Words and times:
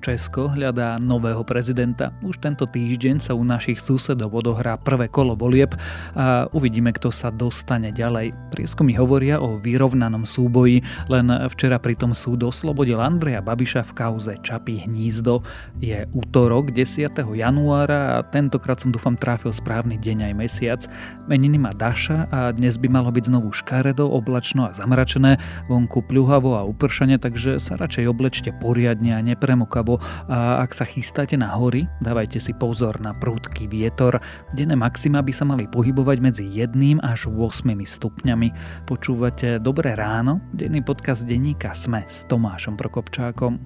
Česko 0.00 0.48
hľadá 0.48 0.96
nového 0.96 1.44
prezidenta. 1.44 2.16
Už 2.24 2.40
tento 2.40 2.64
týždeň 2.64 3.20
sa 3.20 3.36
u 3.36 3.44
našich 3.44 3.76
susedov 3.84 4.32
odohrá 4.32 4.80
prvé 4.80 5.12
kolo 5.12 5.36
volieb 5.36 5.76
a 6.16 6.48
uvidíme, 6.56 6.88
kto 6.96 7.12
sa 7.12 7.28
dostane 7.28 7.92
ďalej. 7.92 8.32
Prieskumy 8.48 8.96
hovoria 8.96 9.36
o 9.44 9.60
vyrovnanom 9.60 10.24
súboji, 10.24 10.80
len 11.12 11.28
včera 11.52 11.76
pritom 11.76 12.16
súd 12.16 12.48
oslobodil 12.48 12.96
Andreja 12.96 13.44
Babiša 13.44 13.84
v 13.92 13.92
kauze 13.92 14.32
Čapí 14.40 14.88
hnízdo. 14.88 15.44
Je 15.84 16.08
útorok 16.16 16.72
10. 16.72 17.20
januára 17.36 18.16
a 18.16 18.24
tentokrát 18.24 18.80
som 18.80 18.88
dúfam 18.88 19.20
tráfil 19.20 19.52
správny 19.52 20.00
deň 20.00 20.32
aj 20.32 20.34
mesiac. 20.34 20.80
Meniny 21.28 21.60
má 21.60 21.76
Daša 21.76 22.32
a 22.32 22.56
dnes 22.56 22.80
by 22.80 22.88
malo 22.88 23.12
byť 23.12 23.28
znovu 23.28 23.52
škaredo, 23.52 24.08
oblačno 24.08 24.64
a 24.64 24.72
zamračené, 24.72 25.36
vonku 25.68 26.00
pľuhavo 26.08 26.56
a 26.56 26.64
upršanie, 26.64 27.20
takže 27.20 27.60
sa 27.60 27.76
radšej 27.76 28.08
oblečte 28.08 28.50
poriadne 28.56 29.12
a 29.12 29.20
nepremokavo 29.20 29.89
alebo 29.90 29.98
ak 30.30 30.70
sa 30.70 30.86
chystáte 30.86 31.34
na 31.34 31.50
hory, 31.50 31.90
dávajte 31.98 32.38
si 32.38 32.54
pozor 32.54 33.02
na 33.02 33.10
prúdky 33.10 33.66
vietor. 33.66 34.22
Denné 34.54 34.78
maxima 34.78 35.18
by 35.18 35.32
sa 35.34 35.42
mali 35.42 35.66
pohybovať 35.66 36.18
medzi 36.22 36.46
1 36.46 37.02
až 37.02 37.26
8 37.26 37.66
stupňami. 37.74 38.48
Počúvate 38.86 39.58
Dobré 39.58 39.98
ráno, 39.98 40.38
denný 40.54 40.86
podcast 40.86 41.26
denníka 41.26 41.74
Sme 41.74 42.06
s 42.06 42.22
Tomášom 42.30 42.78
Prokopčákom. 42.78 43.58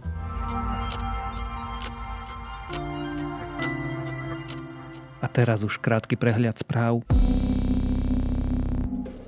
A 5.20 5.26
teraz 5.28 5.60
už 5.60 5.76
krátky 5.80 6.16
prehľad 6.16 6.56
správ. 6.56 7.04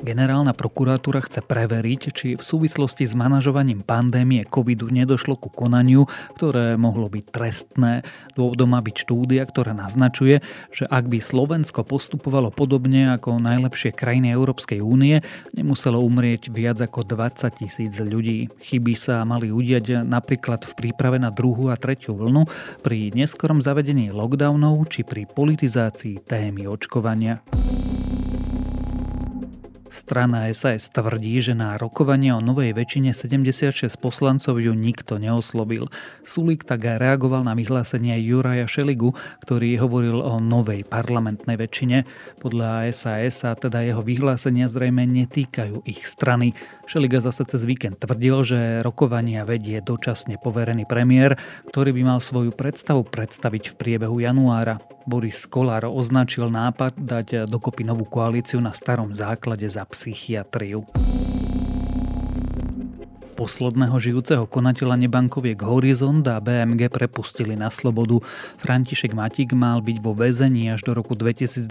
Generálna 0.07 0.55
prokuratúra 0.55 1.19
chce 1.19 1.43
preveriť, 1.43 2.01
či 2.15 2.29
v 2.39 2.43
súvislosti 2.43 3.11
s 3.11 3.19
manažovaním 3.19 3.83
pandémie 3.83 4.47
covidu 4.47 4.87
nedošlo 4.87 5.35
ku 5.35 5.51
konaniu, 5.51 6.07
ktoré 6.39 6.79
mohlo 6.79 7.11
byť 7.11 7.25
trestné. 7.27 8.07
Dôvodom 8.39 8.71
má 8.71 8.79
byť 8.79 9.03
štúdia, 9.03 9.43
ktorá 9.43 9.75
naznačuje, 9.75 10.47
že 10.71 10.87
ak 10.87 11.11
by 11.11 11.19
Slovensko 11.19 11.83
postupovalo 11.83 12.55
podobne 12.55 13.19
ako 13.19 13.43
najlepšie 13.43 13.91
krajiny 13.99 14.31
Európskej 14.31 14.79
únie, 14.79 15.27
nemuselo 15.59 15.99
umrieť 15.99 16.55
viac 16.55 16.79
ako 16.79 17.03
20 17.03 17.59
tisíc 17.59 17.99
ľudí. 17.99 18.47
Chyby 18.63 18.95
sa 18.95 19.27
mali 19.27 19.51
udiať 19.51 20.07
napríklad 20.07 20.71
v 20.71 20.87
príprave 20.87 21.19
na 21.19 21.35
druhú 21.35 21.67
a 21.67 21.75
tretiu 21.75 22.15
vlnu, 22.15 22.47
pri 22.87 23.11
neskorom 23.11 23.59
zavedení 23.59 24.15
lockdownov 24.15 24.87
či 24.87 25.03
pri 25.03 25.27
politizácii 25.27 26.23
témy 26.23 26.71
očkovania. 26.71 27.43
Strana 30.07 30.47
SAS 30.55 30.87
tvrdí, 30.95 31.43
že 31.43 31.59
na 31.59 31.75
rokovanie 31.75 32.31
o 32.31 32.39
novej 32.39 32.79
väčšine 32.79 33.11
76 33.11 33.99
poslancov 33.99 34.63
ju 34.63 34.71
nikto 34.71 35.19
neoslobil. 35.19 35.91
Sulík 36.23 36.63
tak 36.63 36.87
reagoval 36.87 37.43
na 37.43 37.59
vyhlásenie 37.59 38.15
Juraja 38.23 38.71
Šeligu, 38.71 39.19
ktorý 39.43 39.83
hovoril 39.83 40.23
o 40.23 40.39
novej 40.39 40.87
parlamentnej 40.87 41.59
väčšine. 41.59 42.07
Podľa 42.39 42.87
SAS 42.95 43.43
sa 43.43 43.59
teda 43.59 43.83
jeho 43.83 43.99
vyhlásenia 43.99 44.71
zrejme 44.71 45.03
netýkajú 45.11 45.83
ich 45.91 46.07
strany. 46.07 46.55
Šeliga 46.87 47.19
zase 47.19 47.43
cez 47.43 47.67
víkend 47.67 47.99
tvrdil, 47.99 48.47
že 48.47 48.59
rokovania 48.87 49.43
vedie 49.43 49.83
dočasne 49.83 50.39
poverený 50.39 50.87
premiér, 50.87 51.35
ktorý 51.67 51.91
by 51.91 52.03
mal 52.15 52.19
svoju 52.23 52.55
predstavu 52.55 53.03
predstaviť 53.03 53.75
v 53.75 53.79
priebehu 53.79 54.23
januára. 54.23 54.79
Boris 55.03 55.51
Kolár 55.51 55.91
označil 55.91 56.47
nápad 56.47 56.95
dať 56.95 57.51
dokopy 57.51 57.83
novú 57.83 58.07
koalíciu 58.07 58.63
na 58.63 58.71
starom 58.71 59.11
základe 59.11 59.67
za 59.67 59.83
psychiatriu. 59.83 60.87
Posledného 63.37 64.01
žijúceho 64.01 64.49
konateľa 64.49 64.97
nebankoviek 64.97 65.61
Horizont 65.61 66.25
a 66.25 66.41
BMG 66.41 66.89
prepustili 66.89 67.53
na 67.53 67.69
slobodu. 67.69 68.25
František 68.57 69.13
Matík 69.13 69.53
mal 69.53 69.85
byť 69.85 70.01
vo 70.01 70.17
väzení 70.17 70.73
až 70.73 70.89
do 70.89 70.97
roku 70.97 71.13
2026, 71.13 71.69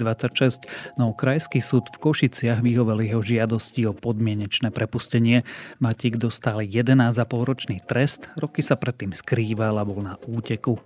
no 1.01 1.09
Krajský 1.17 1.65
súd 1.65 1.89
v 1.89 1.97
Košiciach 1.97 2.61
vyhovel 2.61 3.01
jeho 3.09 3.25
žiadosti 3.25 3.89
o 3.89 3.97
podmienečné 3.97 4.69
prepustenie. 4.69 5.41
Matík 5.81 6.21
dostal 6.21 6.61
11,5 6.61 7.17
ročný 7.33 7.81
trest, 7.81 8.29
roky 8.37 8.61
sa 8.61 8.77
predtým 8.77 9.17
skrýval 9.17 9.81
a 9.81 9.83
bol 9.89 10.05
na 10.05 10.21
úteku. 10.29 10.77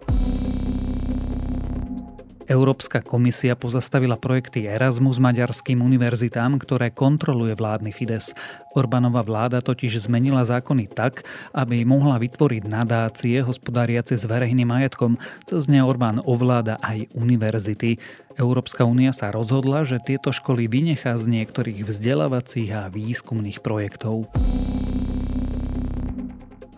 Európska 2.49 3.05
komisia 3.05 3.53
pozastavila 3.53 4.17
projekty 4.17 4.65
Erasmus 4.65 5.21
maďarským 5.21 5.85
univerzitám, 5.85 6.57
ktoré 6.57 6.89
kontroluje 6.89 7.53
vládny 7.53 7.93
Fides. 7.93 8.33
Orbánova 8.73 9.21
vláda 9.21 9.61
totiž 9.61 10.09
zmenila 10.09 10.41
zákony 10.41 10.89
tak, 10.89 11.21
aby 11.53 11.85
mohla 11.85 12.17
vytvoriť 12.17 12.65
nadácie 12.65 13.45
hospodáriace 13.45 14.17
s 14.17 14.25
verejným 14.25 14.65
majetkom. 14.65 15.21
Cez 15.45 15.69
ne 15.69 15.85
Orbán 15.85 16.25
ovláda 16.25 16.81
aj 16.81 17.13
univerzity. 17.13 18.01
Európska 18.33 18.81
únia 18.81 19.13
sa 19.13 19.29
rozhodla, 19.29 19.85
že 19.85 20.01
tieto 20.01 20.33
školy 20.33 20.65
vynechá 20.65 21.21
z 21.21 21.29
niektorých 21.29 21.85
vzdelávacích 21.85 22.69
a 22.73 22.89
výskumných 22.89 23.61
projektov. 23.61 24.25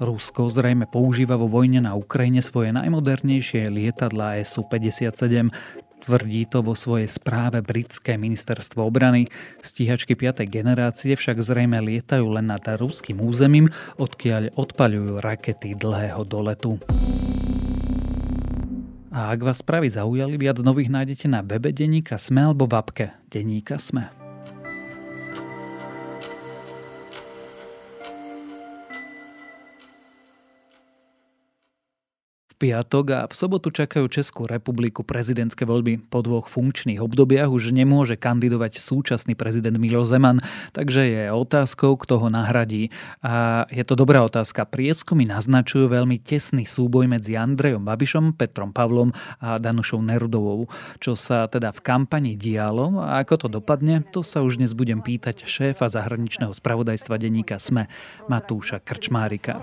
Rusko 0.02 0.50
zrejme 0.50 0.90
používa 0.90 1.38
vo 1.38 1.46
vojne 1.46 1.86
na 1.86 1.94
Ukrajine 1.94 2.42
svoje 2.42 2.74
najmodernejšie 2.74 3.70
lietadlá 3.70 4.42
Su-57. 4.42 5.54
Tvrdí 6.02 6.50
to 6.50 6.66
vo 6.66 6.74
svojej 6.74 7.06
správe 7.06 7.62
britské 7.62 8.18
ministerstvo 8.18 8.82
obrany. 8.82 9.30
Stíhačky 9.62 10.18
5. 10.18 10.42
generácie 10.50 11.14
však 11.14 11.46
zrejme 11.46 11.78
lietajú 11.86 12.34
len 12.34 12.50
nad 12.50 12.66
ruským 12.66 13.22
územím, 13.22 13.70
odkiaľ 14.02 14.58
odpaľujú 14.58 15.22
rakety 15.22 15.78
dlhého 15.78 16.26
doletu. 16.26 16.82
A 19.14 19.30
ak 19.30 19.46
vás 19.46 19.62
správy 19.62 19.94
zaujali, 19.94 20.34
viac 20.42 20.58
nových 20.66 20.90
nájdete 20.90 21.30
na 21.30 21.46
webe 21.46 21.70
Deníka 21.70 22.18
Sme 22.18 22.50
alebo 22.50 22.66
v 22.66 22.74
apke 22.74 23.06
Deníka 23.30 23.78
Sme. 23.78 24.21
Piatok 32.62 33.06
a 33.10 33.20
v 33.26 33.34
sobotu 33.34 33.74
čakajú 33.74 34.06
Českú 34.06 34.46
republiku 34.46 35.02
prezidentské 35.02 35.66
voľby. 35.66 35.98
Po 36.14 36.22
dvoch 36.22 36.46
funkčných 36.46 37.02
obdobiach 37.02 37.50
už 37.50 37.74
nemôže 37.74 38.22
kandidovať 38.22 38.78
súčasný 38.78 39.34
prezident 39.34 39.74
Milo 39.82 40.06
Zeman, 40.06 40.38
takže 40.70 41.10
je 41.10 41.24
otázkou, 41.34 41.98
kto 41.98 42.22
ho 42.22 42.28
nahradí. 42.30 42.94
A 43.26 43.66
je 43.74 43.82
to 43.82 43.98
dobrá 43.98 44.22
otázka. 44.22 44.70
Prieskumy 44.70 45.26
naznačujú 45.26 45.90
veľmi 45.90 46.22
tesný 46.22 46.70
súboj 46.70 47.10
medzi 47.10 47.34
Andrejom 47.34 47.82
Babišom, 47.82 48.38
Petrom 48.38 48.70
Pavlom 48.70 49.10
a 49.42 49.58
Danušou 49.58 50.06
Nerudovou. 50.06 50.70
Čo 51.02 51.18
sa 51.18 51.50
teda 51.50 51.74
v 51.74 51.82
kampani 51.82 52.38
dialo 52.38 53.02
a 53.02 53.26
ako 53.26 53.48
to 53.48 53.58
dopadne, 53.58 54.06
to 54.14 54.22
sa 54.22 54.46
už 54.46 54.62
dnes 54.62 54.78
budem 54.78 55.02
pýtať 55.02 55.50
šéfa 55.50 55.90
zahraničného 55.90 56.54
spravodajstva 56.54 57.18
denníka 57.18 57.58
SME 57.58 57.90
Matúša 58.30 58.78
Krčmárika. 58.86 59.58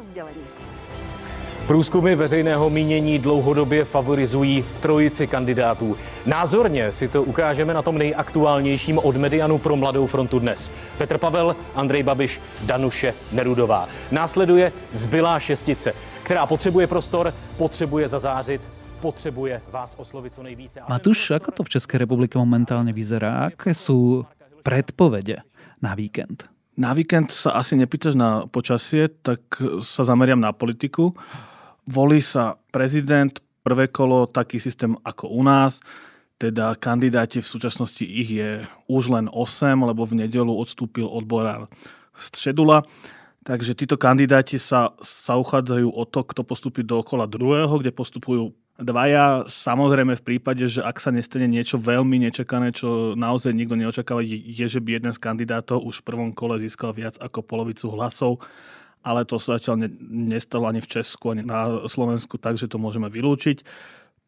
Průzkumy 1.68 2.14
veřejného 2.14 2.70
mínění 2.70 3.18
dlouhodobě 3.18 3.84
favorizují 3.84 4.64
trojici 4.80 5.26
kandidátů. 5.26 5.96
Názorně 6.26 6.92
si 6.92 7.08
to 7.08 7.22
ukážeme 7.22 7.74
na 7.74 7.82
tom 7.82 7.98
nejaktuálnějším 7.98 8.98
od 8.98 9.16
Medianu 9.16 9.58
pro 9.58 9.76
Mladou 9.76 10.06
frontu 10.06 10.38
dnes. 10.38 10.72
Petr 10.98 11.18
Pavel, 11.18 11.56
Andrej 11.74 12.02
Babiš, 12.02 12.40
Danuše 12.64 13.14
Nerudová. 13.32 13.88
Následuje 14.10 14.72
zbylá 14.92 15.40
šestice, 15.40 15.92
která 16.22 16.46
potřebuje 16.46 16.86
prostor, 16.86 17.34
potřebuje 17.56 18.08
zazářit, 18.08 18.64
potřebuje 19.00 19.60
vás 19.70 19.94
oslovit 20.00 20.34
co 20.34 20.42
nejvíce. 20.42 20.80
Matúš, 20.88 21.36
ako 21.36 21.52
to 21.52 21.62
v 21.68 21.68
Českej 21.68 22.00
republike 22.00 22.40
momentálne 22.40 22.96
vyzerá? 22.96 23.52
Aké 23.52 23.76
sú 23.76 24.24
predpovede 24.64 25.44
na 25.84 25.92
víkend? 25.92 26.48
Na 26.80 26.96
víkend 26.96 27.28
sa 27.28 27.60
asi 27.60 27.76
nepýtaš 27.76 28.16
na 28.16 28.48
počasie, 28.48 29.12
tak 29.20 29.44
sa 29.84 30.08
zameriam 30.08 30.40
na 30.40 30.56
politiku. 30.56 31.12
Volí 31.88 32.20
sa 32.20 32.60
prezident, 32.68 33.32
prvé 33.64 33.88
kolo, 33.88 34.28
taký 34.28 34.60
systém 34.60 34.92
ako 35.08 35.32
u 35.32 35.40
nás, 35.40 35.80
teda 36.36 36.76
kandidáti 36.76 37.40
v 37.40 37.48
súčasnosti 37.48 38.04
ich 38.04 38.28
je 38.28 38.60
už 38.92 39.08
len 39.08 39.24
8, 39.32 39.72
lebo 39.88 40.04
v 40.04 40.20
nedelu 40.20 40.52
odstúpil 40.52 41.08
odborár 41.08 41.64
Středula. 42.12 42.84
Takže 43.40 43.72
títo 43.72 43.96
kandidáti 43.96 44.60
sa, 44.60 44.92
sa 45.00 45.40
uchádzajú 45.40 45.88
o 45.88 46.04
to, 46.04 46.28
kto 46.28 46.44
postupí 46.44 46.84
do 46.84 47.00
kola 47.00 47.24
druhého, 47.24 47.80
kde 47.80 47.96
postupujú 47.96 48.52
dvaja. 48.76 49.48
Samozrejme 49.48 50.12
v 50.12 50.26
prípade, 50.28 50.68
že 50.68 50.84
ak 50.84 51.00
sa 51.00 51.08
nestane 51.08 51.48
niečo 51.48 51.80
veľmi 51.80 52.20
nečakané, 52.28 52.76
čo 52.76 53.16
naozaj 53.16 53.56
nikto 53.56 53.80
neočakáva, 53.80 54.20
je, 54.20 54.66
že 54.68 54.78
by 54.84 55.00
jeden 55.00 55.12
z 55.16 55.18
kandidátov 55.18 55.80
už 55.80 56.04
v 56.04 56.06
prvom 56.06 56.30
kole 56.36 56.60
získal 56.60 56.92
viac 56.92 57.16
ako 57.16 57.40
polovicu 57.40 57.88
hlasov 57.88 58.44
ale 59.02 59.24
to 59.24 59.40
sa 59.40 59.56
zatiaľ 59.56 59.90
nestalo 60.08 60.68
ani 60.68 60.82
v 60.82 60.90
Česku, 60.98 61.32
ani 61.32 61.42
na 61.46 61.86
Slovensku, 61.86 62.36
takže 62.36 62.66
to 62.66 62.80
môžeme 62.80 63.06
vylúčiť. 63.10 63.62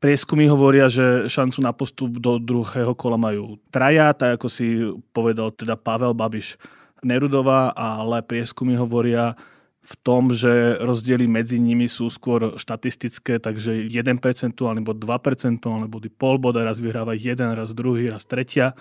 Prieskumy 0.01 0.49
hovoria, 0.49 0.89
že 0.89 1.29
šancu 1.29 1.61
na 1.61 1.77
postup 1.77 2.17
do 2.17 2.41
druhého 2.41 2.97
kola 2.97 3.21
majú 3.21 3.61
traja, 3.69 4.17
tak 4.17 4.41
ako 4.41 4.47
si 4.49 4.81
povedal 5.13 5.53
teda 5.53 5.77
Pavel 5.77 6.17
Babiš 6.17 6.57
Nerudová, 7.05 7.77
ale 7.77 8.25
prieskumy 8.25 8.81
hovoria, 8.81 9.37
v 9.81 9.95
tom, 10.05 10.29
že 10.31 10.77
rozdiely 10.77 11.25
medzi 11.25 11.57
nimi 11.57 11.89
sú 11.89 12.13
skôr 12.13 12.61
štatistické, 12.61 13.41
takže 13.41 13.89
1% 13.89 14.21
alebo 14.61 14.93
2% 14.93 15.65
alebo 15.65 15.97
pol 16.13 16.37
boda, 16.37 16.63
raz 16.63 16.77
vyhráva 16.77 17.17
jeden, 17.17 17.49
raz 17.57 17.73
druhý, 17.73 18.13
raz 18.13 18.29
tretia. 18.29 18.77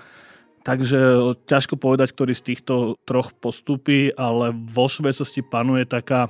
Takže 0.63 0.99
ťažko 1.47 1.79
povedať, 1.79 2.11
ktorý 2.11 2.33
z 2.35 2.45
týchto 2.53 2.99
troch 3.07 3.31
postupí, 3.31 4.11
ale 4.13 4.51
vo 4.51 4.91
všeobecnosti 4.91 5.39
panuje 5.39 5.87
taká 5.87 6.29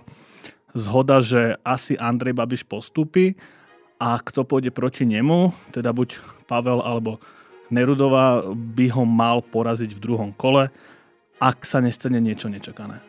zhoda, 0.78 1.20
že 1.22 1.58
asi 1.66 1.98
Andrej 1.98 2.38
Babiš 2.38 2.64
postupí 2.64 3.34
a 4.00 4.22
kto 4.22 4.46
pôjde 4.46 4.70
proti 4.70 5.04
nemu, 5.04 5.52
teda 5.74 5.92
buď 5.92 6.22
Pavel 6.46 6.80
alebo 6.86 7.18
Nerudová, 7.70 8.50
by 8.54 8.86
ho 8.94 9.06
mal 9.06 9.42
poraziť 9.46 9.94
v 9.94 10.02
druhom 10.02 10.32
kole, 10.34 10.70
ak 11.42 11.66
sa 11.66 11.82
nestane 11.82 12.18
niečo 12.22 12.50
nečakané. 12.50 13.02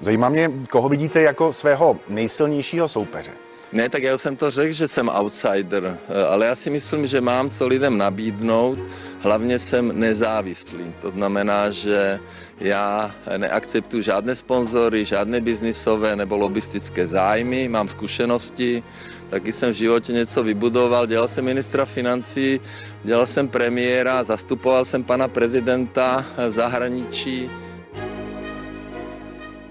Zajímá 0.00 0.28
mě, 0.28 0.48
koho 0.70 0.88
vidíte 0.88 1.22
jako 1.22 1.52
svého 1.52 1.98
nejsilnějšího 2.08 2.88
soupeře. 2.88 3.47
Ne, 3.72 3.88
tak 3.88 4.02
já 4.02 4.18
jsem 4.18 4.36
to 4.36 4.50
řekl, 4.50 4.72
že 4.72 4.88
jsem 4.88 5.08
outsider, 5.08 5.98
ale 6.28 6.46
já 6.46 6.54
si 6.54 6.70
myslím, 6.70 7.06
že 7.06 7.20
mám 7.20 7.50
co 7.50 7.66
lidem 7.66 7.98
nabídnout. 7.98 8.78
Hlavně 9.20 9.58
jsem 9.58 10.00
nezávislý. 10.00 10.94
To 11.00 11.10
znamená, 11.10 11.70
že 11.70 12.20
já 12.60 13.14
neakceptuji 13.36 14.02
žádné 14.02 14.36
sponzory, 14.36 15.04
žádné 15.04 15.40
biznisové 15.40 16.16
nebo 16.16 16.36
lobistické 16.36 17.06
zájmy, 17.06 17.68
mám 17.68 17.88
zkušenosti, 17.88 18.82
taky 19.30 19.52
jsem 19.52 19.70
v 19.70 19.76
životě 19.76 20.12
něco 20.12 20.42
vybudoval, 20.42 21.06
dělal 21.06 21.28
jsem 21.28 21.44
ministra 21.44 21.84
financí, 21.84 22.60
dělal 23.04 23.26
jsem 23.26 23.48
premiéra, 23.48 24.24
zastupoval 24.24 24.84
jsem 24.84 25.04
pana 25.04 25.28
prezidenta 25.28 26.26
v 26.48 26.52
zahraničí. 26.52 27.50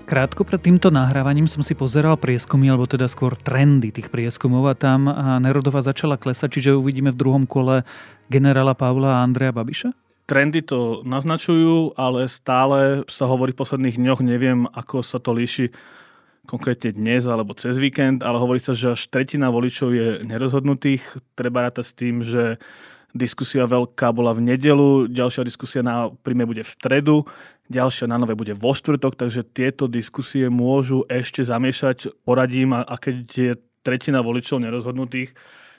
Krátko 0.07 0.47
pred 0.47 0.63
týmto 0.63 0.87
nahrávaním 0.87 1.51
som 1.51 1.59
si 1.59 1.75
pozeral 1.75 2.15
prieskumy, 2.15 2.71
alebo 2.71 2.87
teda 2.87 3.11
skôr 3.11 3.35
trendy 3.35 3.91
tých 3.91 4.07
prieskumov 4.07 4.63
a 4.71 4.71
tam 4.71 5.11
Nerodova 5.43 5.83
začala 5.83 6.15
klesať, 6.15 6.55
čiže 6.55 6.79
uvidíme 6.79 7.11
v 7.11 7.19
druhom 7.19 7.43
kole 7.43 7.83
generála 8.31 8.71
Pavla 8.71 9.19
a 9.19 9.27
Andreja 9.27 9.51
Babiša? 9.51 9.91
Trendy 10.23 10.63
to 10.63 11.03
naznačujú, 11.03 11.99
ale 11.99 12.31
stále 12.31 13.03
sa 13.11 13.27
hovorí 13.27 13.51
v 13.51 13.59
posledných 13.59 13.99
dňoch, 13.99 14.23
neviem, 14.23 14.63
ako 14.71 15.03
sa 15.03 15.19
to 15.19 15.35
líši 15.35 15.75
konkrétne 16.47 16.95
dnes 16.95 17.27
alebo 17.27 17.51
cez 17.51 17.75
víkend, 17.75 18.23
ale 18.23 18.39
hovorí 18.39 18.63
sa, 18.63 18.71
že 18.71 18.95
až 18.95 19.11
tretina 19.11 19.51
voličov 19.51 19.91
je 19.91 20.07
nerozhodnutých. 20.23 21.03
Treba 21.35 21.67
rátať 21.67 21.83
s 21.83 21.91
tým, 21.91 22.23
že 22.23 22.63
diskusia 23.15 23.69
veľká 23.69 24.11
bola 24.11 24.35
v 24.35 24.51
nedelu, 24.51 25.07
ďalšia 25.07 25.43
diskusia 25.47 25.81
na 25.85 26.11
príjme 26.23 26.47
bude 26.47 26.63
v 26.63 26.71
stredu 26.71 27.23
ďalšia 27.67 28.07
na 28.07 28.17
nové 28.19 28.33
bude 28.35 28.55
vo 28.55 28.71
štvrtok, 28.71 29.15
takže 29.15 29.43
tieto 29.43 29.85
diskusie 29.91 30.47
môžu 30.47 31.03
ešte 31.11 31.43
zamiešať 31.43 32.23
poradím 32.23 32.75
a, 32.75 32.83
a 32.83 32.95
keď 32.95 33.15
je 33.35 33.51
tretina 33.83 34.23
voličov 34.23 34.63
nerozhodnutých, 34.63 35.35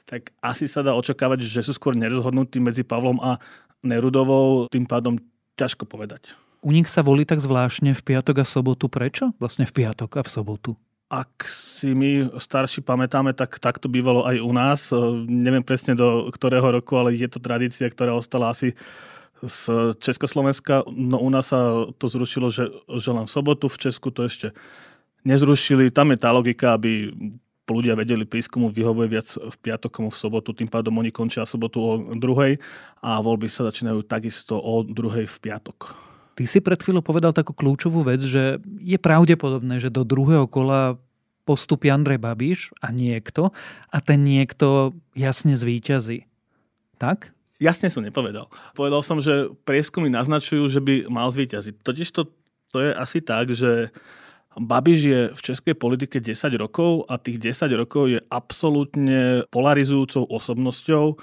tak 0.09 0.33
asi 0.41 0.65
sa 0.65 0.81
dá 0.81 0.97
očakávať, 0.97 1.45
že 1.45 1.61
sú 1.65 1.77
skôr 1.77 1.93
nerozhodnutí 1.93 2.61
medzi 2.61 2.85
Pavlom 2.85 3.21
a 3.21 3.37
Nerudovou, 3.85 4.67
tým 4.73 4.89
pádom 4.89 5.21
ťažko 5.61 5.85
povedať. 5.85 6.33
U 6.65 6.75
nich 6.75 6.91
sa 6.91 7.07
volí 7.07 7.23
tak 7.23 7.39
zvláštne 7.39 7.95
v 7.95 8.03
piatok 8.03 8.43
a 8.43 8.45
sobotu. 8.49 8.91
Prečo? 8.91 9.31
Vlastne 9.39 9.69
v 9.69 9.85
piatok 9.85 10.19
a 10.19 10.23
v 10.27 10.31
sobotu. 10.33 10.71
Ak 11.09 11.49
si 11.49 11.97
my 11.97 12.37
starší 12.37 12.85
pamätáme, 12.85 13.33
tak 13.33 13.57
tak 13.57 13.81
to 13.81 13.89
bývalo 13.89 14.29
aj 14.29 14.37
u 14.45 14.53
nás. 14.53 14.81
Neviem 15.25 15.65
presne 15.65 15.97
do 15.97 16.29
ktorého 16.29 16.69
roku, 16.69 17.01
ale 17.01 17.17
je 17.17 17.25
to 17.33 17.41
tradícia, 17.41 17.89
ktorá 17.89 18.13
ostala 18.13 18.53
asi 18.53 18.77
z 19.41 19.95
Československa. 20.05 20.85
No 20.93 21.17
u 21.17 21.33
nás 21.33 21.49
sa 21.49 21.89
to 21.97 22.13
zrušilo, 22.13 22.53
že, 22.53 22.69
že 23.01 23.09
len 23.09 23.25
v 23.25 23.33
sobotu, 23.33 23.73
v 23.73 23.81
Česku 23.89 24.13
to 24.13 24.29
ešte 24.29 24.53
nezrušili. 25.25 25.89
Tam 25.89 26.13
je 26.13 26.19
tá 26.21 26.29
logika, 26.29 26.77
aby 26.77 27.09
ľudia 27.65 27.97
vedeli 27.97 28.25
prísť, 28.25 28.57
komu 28.57 28.69
vyhovuje 28.69 29.09
viac 29.09 29.29
v 29.29 29.57
piatok, 29.61 30.13
v 30.13 30.17
sobotu. 30.17 30.53
Tým 30.53 30.69
pádom 30.69 30.93
oni 31.01 31.13
končia 31.13 31.49
sobotu 31.49 31.79
o 31.81 31.93
druhej 32.17 32.61
a 33.01 33.21
voľby 33.21 33.49
sa 33.49 33.69
začínajú 33.69 34.05
takisto 34.05 34.57
o 34.61 34.85
druhej 34.85 35.29
v 35.29 35.37
piatok. 35.41 36.08
Ty 36.39 36.47
si 36.47 36.63
pred 36.63 36.79
chvíľou 36.79 37.03
povedal 37.03 37.35
takú 37.35 37.51
kľúčovú 37.51 38.07
vec, 38.07 38.23
že 38.23 38.63
je 38.79 38.95
pravdepodobné, 38.95 39.83
že 39.83 39.91
do 39.91 40.07
druhého 40.07 40.47
kola 40.47 40.95
postupí 41.43 41.91
Andrej 41.91 42.23
Babiš 42.23 42.71
a 42.79 42.95
niekto 42.95 43.51
a 43.91 43.99
ten 43.99 44.23
niekto 44.23 44.95
jasne 45.19 45.59
zvíťazí. 45.59 46.31
Tak? 47.03 47.35
Jasne 47.59 47.91
som 47.91 48.07
nepovedal. 48.07 48.47
Povedal 48.79 49.03
som, 49.03 49.19
že 49.19 49.51
prieskumy 49.67 50.07
naznačujú, 50.15 50.71
že 50.71 50.79
by 50.79 51.11
mal 51.11 51.27
zvíťaziť. 51.27 51.83
Totiž 51.83 52.09
to, 52.15 52.31
to 52.71 52.87
je 52.87 52.91
asi 52.95 53.19
tak, 53.19 53.51
že 53.51 53.91
Babiš 54.55 55.01
je 55.03 55.21
v 55.35 55.41
českej 55.43 55.75
politike 55.75 56.23
10 56.23 56.39
rokov 56.55 57.03
a 57.11 57.19
tých 57.19 57.51
10 57.51 57.67
rokov 57.75 58.15
je 58.15 58.23
absolútne 58.31 59.43
polarizujúcou 59.51 60.23
osobnosťou. 60.23 61.19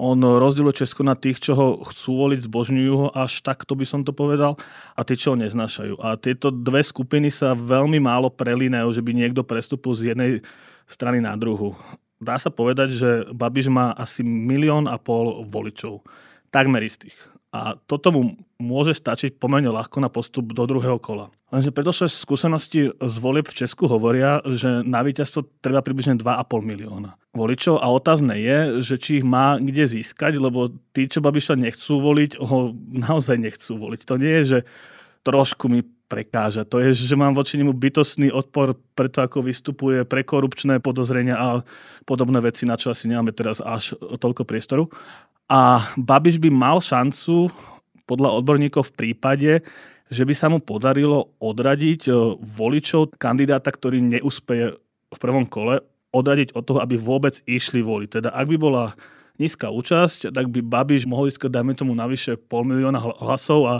On 0.00 0.16
rozdieluje 0.16 0.80
Česko 0.80 1.04
na 1.04 1.12
tých, 1.12 1.44
čo 1.44 1.52
ho 1.52 1.66
chcú 1.84 2.24
voliť, 2.24 2.48
zbožňujú 2.48 2.94
ho, 2.96 3.08
až 3.12 3.44
takto 3.44 3.76
by 3.76 3.84
som 3.84 4.00
to 4.00 4.16
povedal, 4.16 4.56
a 4.96 5.04
tí, 5.04 5.12
čo 5.12 5.32
ho 5.32 5.36
neznášajú. 5.36 6.00
A 6.00 6.16
tieto 6.16 6.48
dve 6.48 6.80
skupiny 6.80 7.28
sa 7.28 7.52
veľmi 7.52 8.00
málo 8.00 8.32
prelínajú, 8.32 8.96
že 8.96 9.04
by 9.04 9.12
niekto 9.12 9.44
prestúpil 9.44 9.92
z 9.92 10.16
jednej 10.16 10.40
strany 10.88 11.20
na 11.20 11.36
druhu 11.36 11.76
dá 12.20 12.36
sa 12.36 12.52
povedať, 12.52 12.88
že 12.94 13.10
Babiš 13.32 13.72
má 13.72 13.96
asi 13.96 14.20
milión 14.20 14.86
a 14.86 15.00
pol 15.00 15.48
voličov. 15.48 16.04
Takmer 16.52 16.84
istých. 16.84 17.16
A 17.50 17.74
toto 17.90 18.14
mu 18.14 18.38
môže 18.62 18.94
stačiť 18.94 19.40
pomerne 19.42 19.74
ľahko 19.74 19.98
na 19.98 20.06
postup 20.06 20.54
do 20.54 20.62
druhého 20.70 21.02
kola. 21.02 21.34
Lenže 21.50 21.74
predošlé 21.74 22.06
skúsenosti 22.06 22.94
z 22.94 23.16
volieb 23.18 23.50
v 23.50 23.58
Česku 23.66 23.90
hovoria, 23.90 24.38
že 24.46 24.86
na 24.86 25.02
víťazstvo 25.02 25.58
treba 25.58 25.82
približne 25.82 26.14
2,5 26.14 26.46
milióna 26.62 27.18
voličov 27.30 27.78
a 27.78 27.86
otázne 27.94 28.34
je, 28.34 28.58
že 28.82 28.94
či 28.98 29.10
ich 29.22 29.26
má 29.26 29.54
kde 29.58 29.86
získať, 29.86 30.42
lebo 30.42 30.74
tí, 30.90 31.06
čo 31.06 31.22
Babiša 31.22 31.54
nechcú 31.54 32.02
voliť, 32.02 32.30
ho 32.42 32.74
naozaj 33.08 33.38
nechcú 33.38 33.78
voliť. 33.78 34.00
To 34.06 34.14
nie 34.18 34.34
je, 34.42 34.44
že 34.44 34.58
trošku 35.22 35.70
mi 35.70 35.86
prekáža. 36.10 36.66
To 36.66 36.82
je, 36.82 36.90
že 36.90 37.14
mám 37.14 37.38
voči 37.38 37.54
nemu 37.54 37.70
bytostný 37.70 38.34
odpor 38.34 38.74
preto, 38.98 39.22
ako 39.22 39.46
vystupuje 39.46 40.02
pre 40.02 40.26
korupčné 40.26 40.82
podozrenia 40.82 41.38
a 41.38 41.48
podobné 42.02 42.42
veci, 42.42 42.66
na 42.66 42.74
čo 42.74 42.90
asi 42.90 43.06
nemáme 43.06 43.30
teraz 43.30 43.62
až 43.62 43.94
toľko 43.94 44.42
priestoru. 44.42 44.90
A 45.46 45.86
Babiš 45.94 46.42
by 46.42 46.50
mal 46.50 46.82
šancu 46.82 47.54
podľa 48.10 48.42
odborníkov 48.42 48.90
v 48.90 48.96
prípade, 48.98 49.52
že 50.10 50.26
by 50.26 50.34
sa 50.34 50.50
mu 50.50 50.58
podarilo 50.58 51.30
odradiť 51.38 52.10
e, 52.10 52.12
voličov 52.42 53.14
kandidáta, 53.14 53.70
ktorý 53.70 54.02
neúspeje 54.02 54.74
v 55.10 55.18
prvom 55.18 55.46
kole, 55.46 55.78
odradiť 56.10 56.54
od 56.58 56.62
toho, 56.66 56.78
aby 56.82 56.98
vôbec 56.98 57.38
išli 57.46 57.82
voliť. 57.82 58.08
Teda 58.20 58.28
ak 58.34 58.46
by 58.50 58.56
bola 58.58 58.84
nízka 59.40 59.72
účasť, 59.72 60.34
tak 60.34 60.52
by 60.52 60.60
Babiš 60.60 61.08
mohol 61.08 61.32
získať, 61.32 61.48
dajme 61.48 61.72
tomu, 61.72 61.96
navyše 61.96 62.36
pol 62.36 62.68
milióna 62.68 63.00
hlasov 63.00 63.60
a 63.64 63.74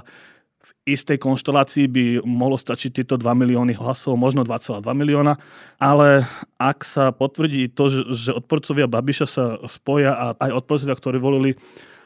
v 0.60 0.70
istej 0.92 1.16
konštelácii 1.16 1.88
by 1.88 2.04
mohlo 2.24 2.56
stačiť 2.56 3.00
tieto 3.00 3.16
2 3.16 3.24
milióny 3.32 3.76
hlasov, 3.80 4.16
možno 4.20 4.44
2,2 4.44 4.84
milióna, 4.92 5.40
ale 5.80 6.28
ak 6.60 6.84
sa 6.84 7.12
potvrdí 7.16 7.72
to, 7.72 7.88
že, 7.88 8.00
že 8.12 8.30
odporcovia 8.36 8.84
Babiša 8.84 9.26
sa 9.26 9.44
spoja 9.68 10.12
a 10.12 10.26
aj 10.36 10.64
odporcovia, 10.64 10.96
ktorí 10.96 11.16
volili 11.16 11.50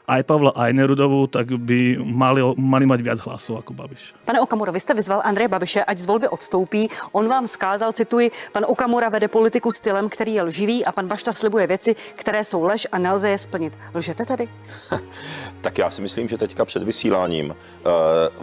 aj 0.07 0.21
Pavla, 0.23 0.53
aj 0.53 0.73
Nerudovú, 0.73 1.27
tak 1.27 1.49
by 1.49 1.97
mali, 1.97 2.41
mali 2.57 2.85
mať 2.85 2.99
viac 3.01 3.19
hlasov 3.25 3.57
ako 3.61 3.73
Babiš. 3.73 4.13
Pane 4.25 4.41
Okamura, 4.41 4.71
vy 4.71 4.79
jste 4.79 4.93
vyzval 4.93 5.21
Andreje 5.25 5.47
Babiše, 5.47 5.81
ať 5.83 5.97
z 5.97 6.05
volby 6.05 6.27
odstoupí. 6.27 6.89
On 7.11 7.27
vám 7.27 7.47
skázal, 7.47 7.93
cituji, 7.93 8.31
pan 8.51 8.65
Okamura 8.67 9.09
vede 9.09 9.27
politiku 9.27 9.71
stylem, 9.71 10.09
který 10.09 10.33
je 10.33 10.41
lživý 10.41 10.85
a 10.85 10.91
pan 10.91 11.07
Bašta 11.07 11.33
slibuje 11.33 11.67
věci, 11.67 11.95
které 12.13 12.43
jsou 12.43 12.63
lež 12.63 12.87
a 12.91 12.97
nelze 12.97 13.29
je 13.29 13.37
splnit. 13.37 13.73
Lžete 13.93 14.25
tedy? 14.25 14.49
tak 15.61 15.77
já 15.77 15.89
si 15.89 16.01
myslím, 16.01 16.27
že 16.27 16.37
teďka 16.37 16.65
před 16.65 16.83
vysíláním 16.83 17.55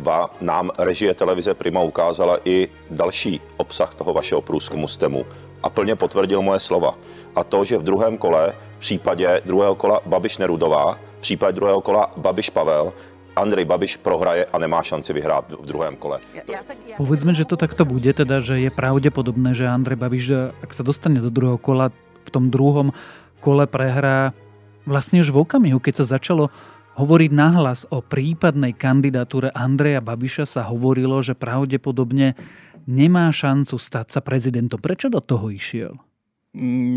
uh, 0.03 0.27
nám 0.41 0.71
režie 0.79 1.15
televize 1.15 1.55
Prima 1.55 1.81
ukázala 1.81 2.39
i 2.45 2.69
další 2.91 3.41
obsah 3.57 3.95
toho 3.95 4.13
vašeho 4.13 4.43
průzkumu 4.43 4.89
STEMu 4.89 5.27
a 5.63 5.71
plně 5.71 5.97
potvrdil 5.97 6.43
moje 6.43 6.61
slova. 6.61 6.95
A 7.37 7.45
to, 7.45 7.65
že 7.65 7.79
v 7.79 7.83
druhém 7.83 8.19
kole, 8.19 8.55
v 8.77 8.79
případě 8.79 9.43
druhého 9.45 9.75
kola 9.75 10.01
Babiš 10.07 10.39
Nerudová, 10.39 10.99
případě 11.23 11.57
druhého 11.57 11.81
kola 11.81 12.11
Babiš 12.19 12.51
Pavel, 12.51 12.93
Andrej 13.33 13.65
Babiš 13.65 13.97
prohraje 13.97 14.45
a 14.45 14.57
nemá 14.59 14.83
šanci 14.83 15.13
vyhrát 15.17 15.49
v 15.49 15.65
druhém 15.65 15.97
kole. 15.97 16.21
Ja, 16.37 16.45
ja 16.45 16.61
sa, 16.61 16.77
ja 16.85 17.01
Povedzme, 17.01 17.33
že 17.33 17.49
to 17.49 17.57
takto 17.57 17.89
bude, 17.89 18.13
teda, 18.13 18.45
že 18.45 18.61
je 18.61 18.69
pravdepodobné, 18.69 19.57
že 19.57 19.65
Andrej 19.65 19.97
Babiš, 19.97 20.53
ak 20.61 20.71
sa 20.77 20.85
dostane 20.85 21.17
do 21.17 21.33
druhého 21.33 21.57
kola, 21.57 21.89
v 22.23 22.31
tom 22.31 22.53
druhom 22.53 22.93
kole 23.41 23.65
prehrá 23.65 24.37
vlastne 24.85 25.25
už 25.25 25.33
v 25.33 25.49
okamihu, 25.49 25.81
keď 25.81 26.05
sa 26.05 26.21
začalo 26.21 26.53
hovoriť 27.01 27.31
nahlas 27.33 27.89
o 27.89 28.05
prípadnej 28.05 28.77
kandidatúre 28.77 29.49
Andreja 29.57 30.05
Babiša 30.05 30.45
sa 30.45 30.69
hovorilo, 30.69 31.25
že 31.25 31.33
pravdepodobne 31.33 32.37
nemá 32.85 33.33
šancu 33.33 33.81
stať 33.81 34.13
sa 34.13 34.21
prezidentom. 34.21 34.77
Prečo 34.77 35.09
do 35.09 35.25
toho 35.25 35.49
išiel? 35.49 35.97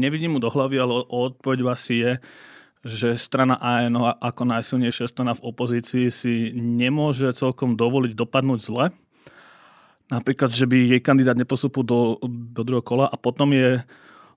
Nevidím 0.03 0.35
mu 0.35 0.39
do 0.43 0.51
hlavy, 0.51 0.75
ale 0.83 0.99
odpoveď 1.07 1.57
asi 1.71 2.03
je, 2.03 2.11
že 2.85 3.17
strana 3.17 3.57
ANO 3.57 4.13
ako 4.21 4.45
najsilnejšia 4.45 5.09
strana 5.09 5.33
v 5.33 5.41
opozícii 5.49 6.13
si 6.13 6.53
nemôže 6.53 7.33
celkom 7.33 7.73
dovoliť 7.73 8.13
dopadnúť 8.13 8.59
zle. 8.61 8.93
Napríklad, 10.13 10.53
že 10.53 10.69
by 10.69 10.93
jej 10.93 11.01
kandidát 11.01 11.33
nepostupil 11.33 11.81
do, 11.81 12.21
do 12.29 12.61
druhého 12.61 12.85
kola 12.85 13.09
a 13.09 13.17
potom 13.17 13.49
je 13.57 13.81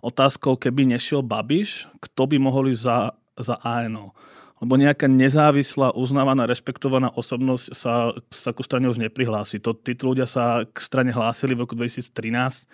otázkou, 0.01 0.57
keby 0.57 0.89
nešiel 0.89 1.21
Babiš, 1.21 1.85
kto 2.01 2.25
by 2.25 2.37
mohol 2.41 2.73
ísť 2.73 2.83
za, 2.89 2.99
za 3.37 3.57
ANO. 3.61 4.17
Lebo 4.65 4.81
nejaká 4.81 5.07
nezávislá, 5.07 5.93
uznávaná, 5.93 6.49
rešpektovaná 6.49 7.13
osobnosť 7.13 7.77
sa, 7.77 8.17
sa 8.33 8.51
ku 8.57 8.65
strane 8.65 8.89
už 8.89 8.97
neprihlási. 8.97 9.61
To, 9.61 9.77
títo 9.77 10.09
ľudia 10.09 10.25
sa 10.25 10.65
k 10.65 10.77
strane 10.81 11.13
hlásili 11.13 11.53
v 11.53 11.69
roku 11.69 11.77
2013 11.77 12.65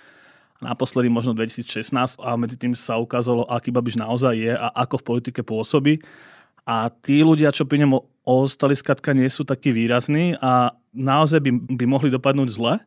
naposledy 0.64 1.12
možno 1.12 1.36
2016 1.36 2.16
a 2.16 2.34
medzi 2.40 2.56
tým 2.56 2.72
sa 2.72 2.96
ukázalo, 2.96 3.44
aký 3.46 3.68
Babiš 3.68 4.00
naozaj 4.00 4.34
je 4.34 4.52
a 4.56 4.72
ako 4.72 5.04
v 5.04 5.06
politike 5.12 5.40
pôsobí. 5.44 6.00
A 6.64 6.88
tí 6.88 7.20
ľudia, 7.20 7.52
čo 7.52 7.68
pri 7.68 7.84
ňom 7.84 8.00
ostali 8.24 8.72
skratka, 8.72 9.12
nie 9.12 9.28
sú 9.28 9.44
takí 9.44 9.68
výrazní 9.68 10.40
a 10.40 10.72
naozaj 10.96 11.44
by, 11.44 11.50
by 11.76 11.84
mohli 11.84 12.08
dopadnúť 12.08 12.48
zle. 12.56 12.80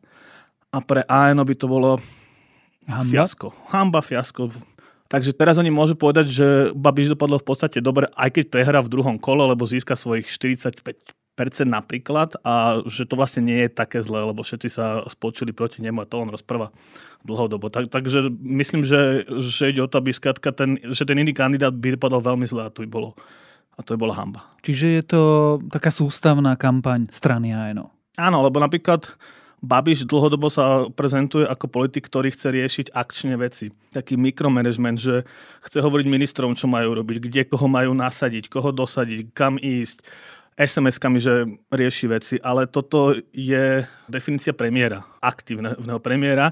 A 0.74 0.78
pre 0.82 1.06
ANO 1.06 1.46
by 1.46 1.54
to 1.54 1.66
bolo 1.70 2.02
Hamba? 2.84 3.06
fiasko. 3.06 3.54
Hamba, 3.70 4.02
fiasko. 4.02 4.50
Takže 5.08 5.32
teraz 5.32 5.56
oni 5.56 5.72
môžu 5.72 5.96
povedať, 5.96 6.28
že 6.28 6.46
Babiš 6.76 7.16
dopadlo 7.16 7.40
v 7.40 7.46
podstate 7.48 7.80
dobre, 7.80 8.12
aj 8.12 8.28
keď 8.28 8.44
prehrá 8.52 8.84
v 8.84 8.92
druhom 8.92 9.16
kole, 9.16 9.40
lebo 9.40 9.64
získa 9.64 9.96
svojich 9.96 10.28
45 10.28 10.84
napríklad 11.62 12.34
a 12.42 12.82
že 12.90 13.06
to 13.06 13.14
vlastne 13.14 13.46
nie 13.46 13.66
je 13.66 13.70
také 13.70 14.02
zlé, 14.02 14.26
lebo 14.26 14.42
všetci 14.42 14.68
sa 14.68 15.06
spočili 15.06 15.54
proti 15.54 15.78
nemu 15.78 16.02
a 16.02 16.08
to 16.08 16.18
on 16.18 16.34
rozpráva 16.34 16.74
dlhodobo. 17.22 17.70
Tak, 17.70 17.90
takže 17.90 18.26
myslím, 18.42 18.82
že, 18.82 19.22
že 19.42 19.70
ide 19.70 19.82
o 19.82 19.90
to, 19.90 20.02
aby 20.02 20.10
skratka 20.10 20.50
ten, 20.50 20.82
že 20.90 21.06
ten 21.06 21.18
iný 21.18 21.30
kandidát 21.30 21.74
by 21.74 21.94
dopadol 21.94 22.22
veľmi 22.22 22.46
zle 22.50 22.66
a 22.66 22.72
to 22.74 22.82
by 22.82 22.88
bolo, 22.90 23.14
a 23.74 23.80
to 23.86 23.94
by 23.94 23.98
bola 24.02 24.14
hamba. 24.18 24.42
Čiže 24.66 24.86
je 24.86 25.02
to 25.06 25.22
taká 25.70 25.94
sústavná 25.94 26.58
kampaň 26.58 27.06
strany 27.14 27.54
ANO. 27.54 27.94
Áno, 28.18 28.42
lebo 28.42 28.58
napríklad 28.58 29.06
Babiš 29.58 30.06
dlhodobo 30.06 30.46
sa 30.46 30.86
prezentuje 30.94 31.42
ako 31.42 31.66
politik, 31.66 32.06
ktorý 32.06 32.30
chce 32.30 32.54
riešiť 32.54 32.86
akčne 32.94 33.34
veci. 33.34 33.74
Taký 33.90 34.14
mikromanagement, 34.14 35.02
že 35.02 35.26
chce 35.66 35.82
hovoriť 35.82 36.06
ministrom, 36.06 36.54
čo 36.54 36.70
majú 36.70 36.94
robiť, 36.94 37.16
kde 37.18 37.42
koho 37.50 37.66
majú 37.66 37.90
nasadiť, 37.90 38.46
koho 38.46 38.70
dosadiť, 38.70 39.34
kam 39.34 39.58
ísť, 39.58 40.06
SMS-kami, 40.58 41.22
že 41.22 41.46
rieši 41.70 42.06
veci, 42.10 42.36
ale 42.42 42.66
toto 42.66 43.14
je 43.30 43.86
definícia 44.10 44.50
premiéra, 44.50 45.06
aktívneho 45.22 46.02
premiéra. 46.02 46.50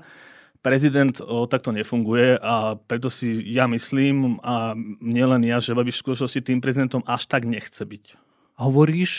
Prezident 0.63 1.19
o, 1.23 1.47
takto 1.51 1.75
nefunguje 1.75 2.39
a 2.39 2.79
preto 2.79 3.11
si 3.11 3.39
ja 3.51 3.67
myslím, 3.67 4.39
a 4.47 4.79
nielen 5.03 5.43
ja, 5.43 5.59
že 5.59 5.75
Babiš 5.75 5.99
v 5.99 6.05
skutočnosti 6.07 6.41
tým 6.43 6.59
prezidentom 6.63 7.03
až 7.07 7.27
tak 7.27 7.47
nechce 7.47 7.83
byť. 7.83 8.19
Hovoríš 8.63 9.13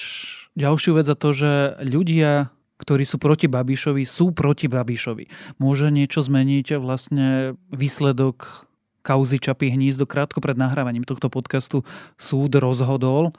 ďalšiu 0.55 0.91
vec 0.95 1.05
za 1.07 1.15
to, 1.15 1.35
že 1.35 1.77
ľudia, 1.83 2.51
ktorí 2.79 3.03
sú 3.03 3.19
proti 3.19 3.47
Babišovi, 3.47 4.03
sú 4.07 4.31
proti 4.31 4.71
Babišovi. 4.71 5.55
Môže 5.59 5.91
niečo 5.91 6.23
zmeniť 6.23 6.79
vlastne 6.79 7.59
výsledok 7.71 8.67
kauzy 9.07 9.39
Čapy 9.39 9.71
hnízdo 9.71 10.03
krátko 10.03 10.43
pred 10.43 10.59
nahrávaním 10.59 11.07
tohto 11.07 11.31
podcastu 11.31 11.87
súd 12.19 12.59
rozhodol 12.59 13.31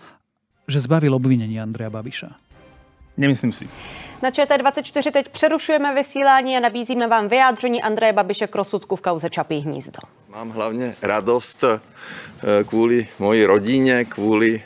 že 0.68 0.80
zbavil 0.80 1.14
obvinení 1.14 1.60
Andreja 1.60 1.90
Babiša? 1.90 2.28
Nemyslím 3.16 3.52
si. 3.52 3.68
Na 4.22 4.30
ČT24 4.30 5.12
teď 5.12 5.28
přerušujeme 5.28 5.94
vysílání 5.94 6.56
a 6.56 6.60
nabízíme 6.60 7.06
vám 7.08 7.28
vyjádření 7.28 7.82
Andreje 7.82 8.12
Babiše 8.12 8.46
k 8.46 8.54
rozsudku 8.54 8.96
v 8.96 9.00
kauze 9.00 9.30
Čapí 9.30 9.58
hnízdo. 9.58 9.98
Mám 10.28 10.50
hlavně 10.50 10.94
radost 11.02 11.64
eh, 11.64 11.80
kvůli 12.64 13.08
mojí 13.18 13.44
rodině, 13.44 14.04
kvůli 14.04 14.62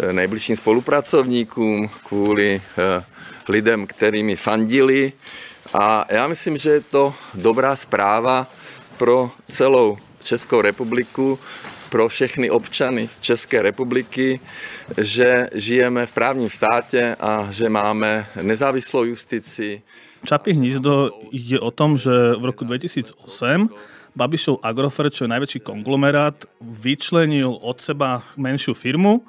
eh, 0.00 0.12
nejbližším 0.12 0.56
spolupracovníkům, 0.56 1.90
kvůli 2.08 2.62
eh, 2.78 3.04
lidem, 3.48 3.86
který 3.86 4.22
mi 4.22 4.36
fandili. 4.36 5.12
A 5.74 6.04
já 6.08 6.26
myslím, 6.26 6.56
že 6.56 6.70
je 6.70 6.80
to 6.80 7.14
dobrá 7.34 7.76
zpráva 7.76 8.46
pro 8.96 9.30
celou 9.44 9.98
Českou 10.22 10.60
republiku, 10.60 11.38
pro 11.90 12.08
všechny 12.08 12.50
občany 12.50 13.08
České 13.20 13.62
republiky, 13.62 14.40
že 14.98 15.48
žijeme 15.54 16.06
v 16.06 16.12
právním 16.12 16.48
státě 16.48 17.16
a 17.20 17.46
že 17.50 17.68
máme 17.68 18.26
nezávislou 18.42 19.04
justici. 19.04 19.82
Čapí 20.24 20.52
hnízdo 20.52 21.10
je 21.32 21.60
o 21.60 21.70
tom, 21.70 21.98
že 21.98 22.10
v 22.38 22.44
roku 22.44 22.64
2008 22.64 23.68
Babišov 24.16 24.58
Agrofert, 24.66 25.14
čo 25.14 25.24
je 25.24 25.30
najväčší 25.30 25.60
konglomerát, 25.62 26.34
vyčlenil 26.58 27.54
od 27.54 27.78
seba 27.78 28.26
menšiu 28.34 28.74
firmu, 28.74 29.22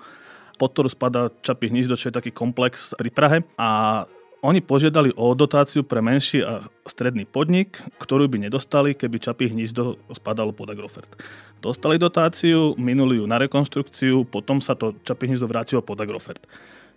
pod 0.57 0.73
ktorú 0.73 0.89
spadá 0.89 1.29
Čapí 1.45 1.69
hnízdo, 1.69 1.93
čo 1.93 2.09
je 2.09 2.17
taký 2.17 2.31
komplex 2.33 2.97
pri 2.97 3.09
Prahe. 3.13 3.37
A 3.53 4.03
oni 4.39 4.63
požiadali 4.63 5.11
o 5.19 5.35
dotáciu 5.35 5.83
pre 5.83 5.99
menší 5.99 6.47
a 6.47 6.63
stredný 6.87 7.27
podnik, 7.27 7.75
ktorú 7.99 8.31
by 8.31 8.47
nedostali, 8.47 8.95
keby 8.95 9.19
Čapí 9.19 9.51
hnízdo 9.51 9.99
spadalo 10.15 10.55
pod 10.55 10.71
Agrofert. 10.71 11.11
Dostali 11.59 11.99
dotáciu, 11.99 12.71
minuli 12.79 13.19
ju 13.19 13.27
na 13.27 13.35
rekonstrukciu, 13.35 14.23
potom 14.23 14.63
sa 14.63 14.79
to 14.79 14.95
Čapí 15.03 15.27
hnízdo 15.27 15.43
vrátilo 15.43 15.83
pod 15.83 15.99
Agrofert. 15.99 16.39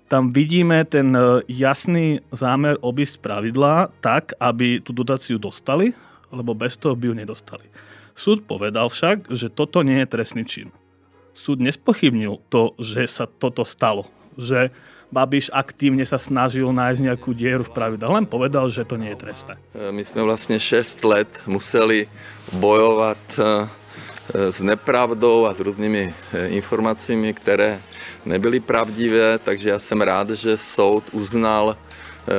Tam 0.07 0.31
vidíme 0.31 0.87
ten 0.87 1.15
e, 1.15 1.43
jasný 1.51 2.23
zámer 2.31 2.79
obísť 2.79 3.19
pravidlá 3.19 3.91
tak, 3.99 4.39
aby 4.39 4.79
tú 4.79 4.95
dotáciu 4.95 5.41
dostali, 5.41 5.97
lebo 6.31 6.55
bez 6.55 6.79
toho 6.79 6.95
by 6.95 7.11
ju 7.11 7.15
nedostali. 7.17 7.67
Súd 8.15 8.47
povedal 8.47 8.87
však, 8.87 9.33
že 9.35 9.51
toto 9.51 9.83
nie 9.83 9.99
je 10.05 10.11
trestný 10.11 10.45
čin. 10.47 10.69
Súd 11.33 11.65
nespochybnil 11.65 12.45
to, 12.53 12.77
že 12.77 13.09
sa 13.09 13.25
toto 13.25 13.65
stalo. 13.65 14.07
Že 14.39 14.71
Babiš 15.13 15.53
aktívne 15.53 16.09
sa 16.09 16.17
snažil 16.17 16.65
nájsť 16.73 17.01
nejakú 17.05 17.37
dieru 17.37 17.69
v 17.69 17.75
pravidle. 17.77 18.09
Len 18.09 18.25
povedal, 18.25 18.73
že 18.73 18.81
to 18.89 18.97
nie 18.97 19.13
je 19.13 19.21
trestné. 19.21 19.55
My 19.77 20.01
sme 20.09 20.25
vlastne 20.25 20.57
6 20.57 21.05
let 21.05 21.31
museli 21.45 22.09
bojovať 22.57 23.23
e, 23.37 23.41
s 24.49 24.59
nepravdou 24.65 25.45
a 25.45 25.53
s 25.53 25.61
různými 25.61 26.09
e, 26.09 26.13
informáciami, 26.57 27.37
které 27.37 27.77
nebyly 28.25 28.65
pravdivé, 28.65 29.37
takže 29.39 29.69
já 29.69 29.79
jsem 29.79 30.01
rád, 30.01 30.31
že 30.33 30.57
soud 30.57 31.05
uznal 31.13 31.77
e, 31.77 31.77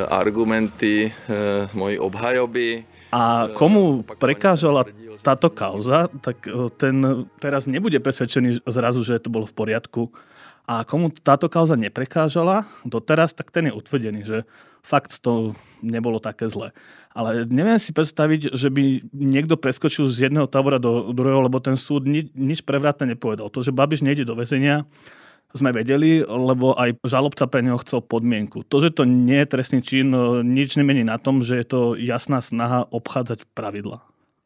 argumenty 0.10 1.14
mojej 1.74 2.00
obhajoby. 2.00 2.86
A 3.14 3.54
komu 3.54 4.02
prekážala 4.18 4.90
táto 5.22 5.54
kauza, 5.54 6.10
tak 6.26 6.50
ten 6.82 7.30
teraz 7.38 7.70
nebude 7.70 8.02
presvedčený 8.02 8.66
zrazu, 8.66 9.06
že 9.06 9.22
to 9.22 9.30
bolo 9.30 9.46
v 9.46 9.54
poriadku 9.54 10.10
a 10.64 10.88
komu 10.88 11.12
táto 11.12 11.52
kauza 11.52 11.76
neprekážala 11.76 12.68
doteraz, 12.88 13.36
tak 13.36 13.52
ten 13.52 13.68
je 13.68 13.76
utvrdený, 13.76 14.22
že 14.24 14.38
fakt 14.84 15.20
to 15.20 15.56
nebolo 15.84 16.20
také 16.20 16.48
zlé. 16.48 16.72
Ale 17.16 17.46
neviem 17.48 17.80
si 17.80 17.96
predstaviť, 17.96 18.56
že 18.56 18.68
by 18.74 19.12
niekto 19.14 19.56
preskočil 19.60 20.10
z 20.10 20.28
jedného 20.28 20.48
tábora 20.48 20.82
do 20.82 21.12
druhého, 21.12 21.46
lebo 21.46 21.60
ten 21.60 21.76
súd 21.80 22.08
ni- 22.08 22.32
nič 22.34 22.64
prevratné 22.64 23.16
nepovedal. 23.16 23.52
To, 23.52 23.60
že 23.64 23.76
Babiš 23.76 24.04
nejde 24.04 24.28
do 24.28 24.36
väzenia, 24.36 24.88
sme 25.54 25.70
vedeli, 25.70 26.26
lebo 26.26 26.74
aj 26.74 26.98
žalobca 27.06 27.46
pre 27.46 27.62
neho 27.62 27.78
chcel 27.86 28.02
podmienku. 28.02 28.66
To, 28.74 28.82
že 28.82 28.90
to 28.90 29.06
nie 29.06 29.38
je 29.46 29.52
trestný 29.54 29.80
čin, 29.86 30.10
nič 30.42 30.74
nemení 30.74 31.06
na 31.06 31.22
tom, 31.22 31.46
že 31.46 31.62
je 31.62 31.66
to 31.70 31.82
jasná 31.94 32.42
snaha 32.42 32.90
obchádzať 32.90 33.46
pravidla. 33.54 34.02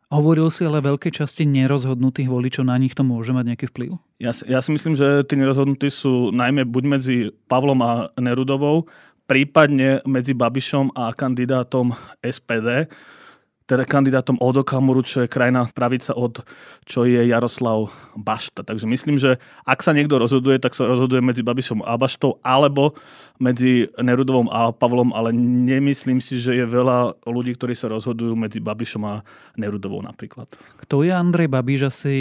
Hovoril 0.07 0.47
si 0.47 0.63
ale 0.63 0.79
veľkej 0.79 1.19
časti 1.19 1.43
nerozhodnutých 1.43 2.31
voličov, 2.31 2.63
na 2.63 2.79
nich 2.79 2.95
to 2.95 3.03
môže 3.03 3.35
mať 3.35 3.43
nejaký 3.43 3.65
vplyv? 3.75 3.99
Ja, 4.23 4.31
ja 4.47 4.63
si 4.63 4.71
myslím, 4.71 4.95
že 4.95 5.27
tí 5.27 5.35
nerozhodnutí 5.35 5.91
sú 5.91 6.31
najmä 6.31 6.63
buď 6.63 6.83
medzi 6.87 7.15
Pavlom 7.51 7.83
a 7.83 8.07
Nerudovou, 8.15 8.87
prípadne 9.27 9.99
medzi 10.07 10.31
Babišom 10.31 10.95
a 10.95 11.11
kandidátom 11.11 11.91
SPD, 12.23 12.87
teda 13.67 13.83
kandidátom 13.83 14.39
od 14.39 14.63
Okamuru, 14.63 15.03
čo 15.03 15.27
je 15.27 15.29
krajná 15.29 15.67
pravica 15.75 16.15
od, 16.15 16.39
čo 16.87 17.03
je 17.03 17.19
Jaroslav 17.27 17.91
Bašta. 18.15 18.63
Takže 18.63 18.87
myslím, 18.87 19.19
že 19.19 19.43
ak 19.67 19.83
sa 19.83 19.91
niekto 19.91 20.15
rozhoduje, 20.15 20.55
tak 20.55 20.71
sa 20.71 20.87
rozhoduje 20.87 21.19
medzi 21.19 21.43
Babišom 21.43 21.83
a 21.83 21.99
Baštou, 21.99 22.39
alebo 22.39 22.95
medzi 23.43 23.91
Nerudovom 23.99 24.47
a 24.49 24.71
Pavlom, 24.71 25.11
ale 25.11 25.35
nemyslím 25.35 26.23
si, 26.23 26.39
že 26.39 26.55
je 26.57 26.65
veľa 26.65 27.27
ľudí, 27.27 27.53
ktorí 27.59 27.75
sa 27.75 27.91
rozhodujú 27.91 28.33
medzi 28.39 28.63
Babišom 28.63 29.03
a 29.03 29.21
Nerudovou 29.59 29.99
napríklad. 29.99 30.47
Kto 30.87 31.03
je 31.03 31.11
Andrej 31.11 31.51
Babiš, 31.51 31.91
asi 31.91 32.15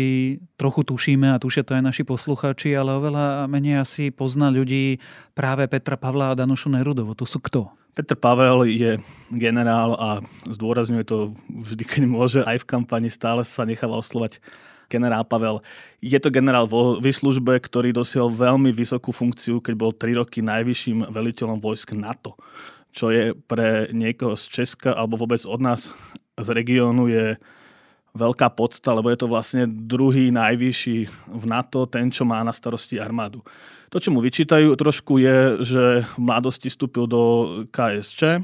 trochu 0.58 0.82
tušíme 0.82 1.30
a 1.30 1.40
tušia 1.40 1.62
to 1.62 1.78
aj 1.78 1.94
naši 1.94 2.02
poslucháči, 2.02 2.74
ale 2.74 2.98
oveľa 2.98 3.46
menej 3.46 3.86
asi 3.86 4.10
pozná 4.10 4.50
ľudí 4.50 4.98
práve 5.32 5.70
Petra 5.70 5.94
Pavla 5.94 6.34
a 6.34 6.36
Danušu 6.36 6.74
Nerudovu. 6.74 7.14
To 7.14 7.24
sú 7.24 7.38
kto? 7.38 7.70
Petr 7.96 8.12
Pavel 8.12 8.68
je 8.68 9.00
generál 9.32 9.96
a 9.96 10.20
zdôrazňuje 10.44 11.04
to 11.08 11.32
vždy, 11.48 11.82
keď 11.88 12.02
môže, 12.04 12.40
aj 12.44 12.60
v 12.60 12.68
kampani 12.68 13.08
stále 13.08 13.40
sa 13.40 13.64
necháva 13.64 13.96
oslovať 13.96 14.36
generál 14.92 15.24
Pavel. 15.24 15.64
Je 16.04 16.20
to 16.20 16.28
generál 16.28 16.68
vo 16.68 17.00
výslužbe, 17.00 17.56
ktorý 17.56 17.96
dosiel 17.96 18.28
veľmi 18.28 18.68
vysokú 18.68 19.16
funkciu, 19.16 19.64
keď 19.64 19.74
bol 19.80 19.90
3 19.96 20.20
roky 20.20 20.44
najvyšším 20.44 21.08
veliteľom 21.08 21.56
vojsk 21.56 21.96
NATO. 21.96 22.36
Čo 22.92 23.08
je 23.08 23.32
pre 23.32 23.88
niekoho 23.96 24.36
z 24.36 24.44
Česka 24.44 24.92
alebo 24.92 25.16
vôbec 25.16 25.40
od 25.48 25.60
nás 25.64 25.88
z 26.36 26.48
regiónu 26.52 27.08
je 27.08 27.40
veľká 28.16 28.48
podsta, 28.56 28.96
lebo 28.96 29.12
je 29.12 29.18
to 29.20 29.28
vlastne 29.28 29.68
druhý 29.68 30.32
najvyšší 30.32 30.98
v 31.28 31.44
NATO, 31.44 31.84
ten, 31.84 32.08
čo 32.08 32.24
má 32.24 32.40
na 32.40 32.50
starosti 32.50 32.96
armádu. 32.96 33.44
To, 33.92 34.02
čo 34.02 34.10
mu 34.10 34.18
vyčítajú 34.18 34.74
trošku, 34.74 35.22
je, 35.22 35.62
že 35.62 35.84
v 36.02 36.18
mladosti 36.18 36.72
vstúpil 36.72 37.06
do 37.06 37.22
KSČ 37.70 38.42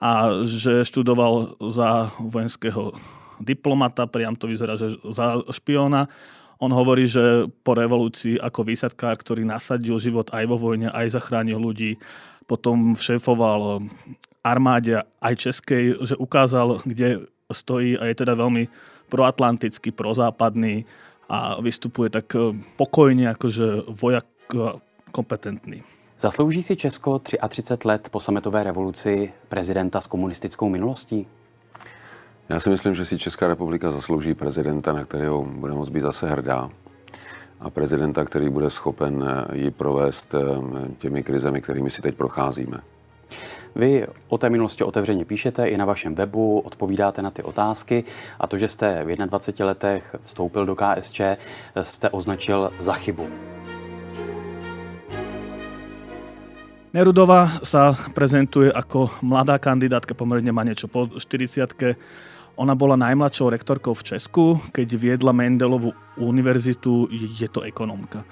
a 0.00 0.10
že 0.44 0.84
študoval 0.84 1.56
za 1.70 2.12
vojenského 2.20 2.92
diplomata, 3.40 4.04
priam 4.04 4.36
to 4.36 4.50
vyzerá, 4.50 4.76
že 4.76 5.00
za 5.08 5.40
špiona. 5.48 6.12
On 6.60 6.68
hovorí, 6.68 7.08
že 7.08 7.48
po 7.64 7.72
revolúcii 7.72 8.36
ako 8.36 8.68
výsadkár, 8.68 9.16
ktorý 9.16 9.48
nasadil 9.48 9.96
život 9.96 10.28
aj 10.28 10.44
vo 10.44 10.60
vojne, 10.60 10.92
aj 10.92 11.16
zachránil 11.16 11.56
ľudí, 11.56 11.96
potom 12.44 12.92
šéfoval 13.00 13.80
armáde 14.44 15.00
aj 15.24 15.34
českej, 15.36 15.96
že 16.04 16.20
ukázal, 16.20 16.84
kde 16.84 17.24
stojí 17.54 17.98
a 17.98 18.04
je 18.04 18.14
teda 18.14 18.34
veľmi 18.34 18.68
proatlantický, 19.08 19.90
prozápadný 19.90 20.86
a 21.28 21.60
vystupuje 21.60 22.10
tak 22.10 22.34
pokojne, 22.76 23.30
akože 23.30 23.90
vojak 23.90 24.26
kompetentný. 25.12 25.82
Zaslouží 26.18 26.62
si 26.62 26.76
Česko 26.76 27.18
33 27.18 27.88
let 27.88 28.08
po 28.10 28.20
sametové 28.20 28.62
revoluci 28.64 29.32
prezidenta 29.48 30.00
s 30.00 30.06
komunistickou 30.06 30.68
minulostí? 30.68 31.26
Já 32.48 32.60
si 32.60 32.70
myslím, 32.70 32.94
že 32.94 33.04
si 33.04 33.18
Česká 33.18 33.46
republika 33.46 33.90
zaslouží 33.90 34.34
prezidenta, 34.34 34.92
na 34.92 35.04
kterého 35.04 35.42
bude 35.42 35.72
moct 35.72 35.88
být 35.88 36.00
zase 36.00 36.30
hrdá. 36.30 36.70
A 37.60 37.70
prezidenta, 37.70 38.24
který 38.24 38.48
bude 38.48 38.70
schopen 38.70 39.24
ji 39.52 39.70
provést 39.70 40.34
eh, 40.34 40.38
těmi 40.98 41.22
krizemi, 41.22 41.60
kterými 41.60 41.90
si 41.90 42.02
teď 42.02 42.14
procházíme. 42.14 42.80
Vy 43.76 44.06
o 44.28 44.38
té 44.38 44.50
minulosti 44.50 44.84
otevřeně 44.84 45.24
píšete 45.24 45.66
i 45.66 45.76
na 45.76 45.84
vašem 45.84 46.14
webu, 46.14 46.60
odpovídáte 46.60 47.22
na 47.22 47.30
ty 47.30 47.42
otázky 47.42 48.04
a 48.40 48.46
to, 48.46 48.58
že 48.58 48.68
jste 48.68 49.04
v 49.04 49.16
21 49.16 49.66
letech 49.66 50.16
vstoupil 50.22 50.66
do 50.66 50.76
KSČ, 50.76 51.20
jste 51.82 52.10
označil 52.10 52.70
za 52.78 52.92
chybu. 52.92 53.28
Nerudová 56.90 57.62
sa 57.62 57.94
prezentuje 58.18 58.66
ako 58.66 59.22
mladá 59.22 59.62
kandidátka, 59.62 60.10
pomerne 60.10 60.50
má 60.50 60.66
niečo 60.66 60.90
po 60.90 61.06
40 61.06 61.70
Ona 62.58 62.74
bola 62.74 62.98
najmladšou 62.98 63.46
rektorkou 63.54 63.94
v 63.94 64.02
Česku, 64.02 64.58
keď 64.74 64.88
viedla 64.98 65.32
Mendelovú 65.32 65.94
univerzitu, 66.18 67.06
je 67.38 67.46
to 67.46 67.62
ekonomka. 67.62 68.26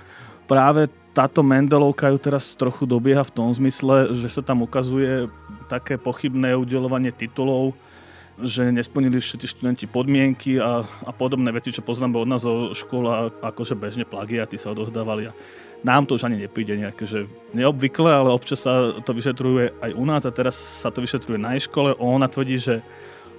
Práve 0.49 0.89
táto 1.13 1.45
Mendelovka 1.45 2.09
ju 2.09 2.17
teraz 2.17 2.57
trochu 2.57 2.89
dobieha 2.89 3.21
v 3.21 3.35
tom 3.37 3.53
zmysle, 3.53 4.17
že 4.17 4.33
sa 4.33 4.41
tam 4.41 4.65
ukazuje 4.65 5.29
také 5.69 6.01
pochybné 6.01 6.57
udelovanie 6.57 7.13
titulov, 7.13 7.77
že 8.41 8.71
nesplnili 8.73 9.21
všetci 9.21 9.45
študenti 9.45 9.85
podmienky 9.85 10.57
a, 10.57 10.89
a 11.05 11.11
podobné 11.13 11.53
veci, 11.53 11.69
čo 11.69 11.85
poznáme 11.85 12.17
od 12.17 12.29
nás 12.31 12.47
zo 12.47 12.73
škola, 12.73 13.29
akože 13.45 13.77
bežne 13.77 14.09
plagiaty 14.09 14.57
sa 14.57 14.73
odozdávali. 14.73 15.29
A 15.29 15.37
nám 15.85 16.09
to 16.09 16.17
už 16.17 16.25
ani 16.25 16.41
nepríde 16.41 16.75
nejaké, 16.81 17.05
že 17.05 17.29
neobvykle, 17.53 18.09
ale 18.09 18.33
občas 18.33 18.65
sa 18.65 18.97
to 19.05 19.13
vyšetruje 19.13 19.75
aj 19.85 19.91
u 19.95 20.05
nás 20.09 20.23
a 20.25 20.33
teraz 20.33 20.57
sa 20.57 20.89
to 20.89 21.05
vyšetruje 21.05 21.37
na 21.37 21.59
škole. 21.61 21.93
Ona 21.99 22.31
tvrdí, 22.31 22.57
že 22.57 22.81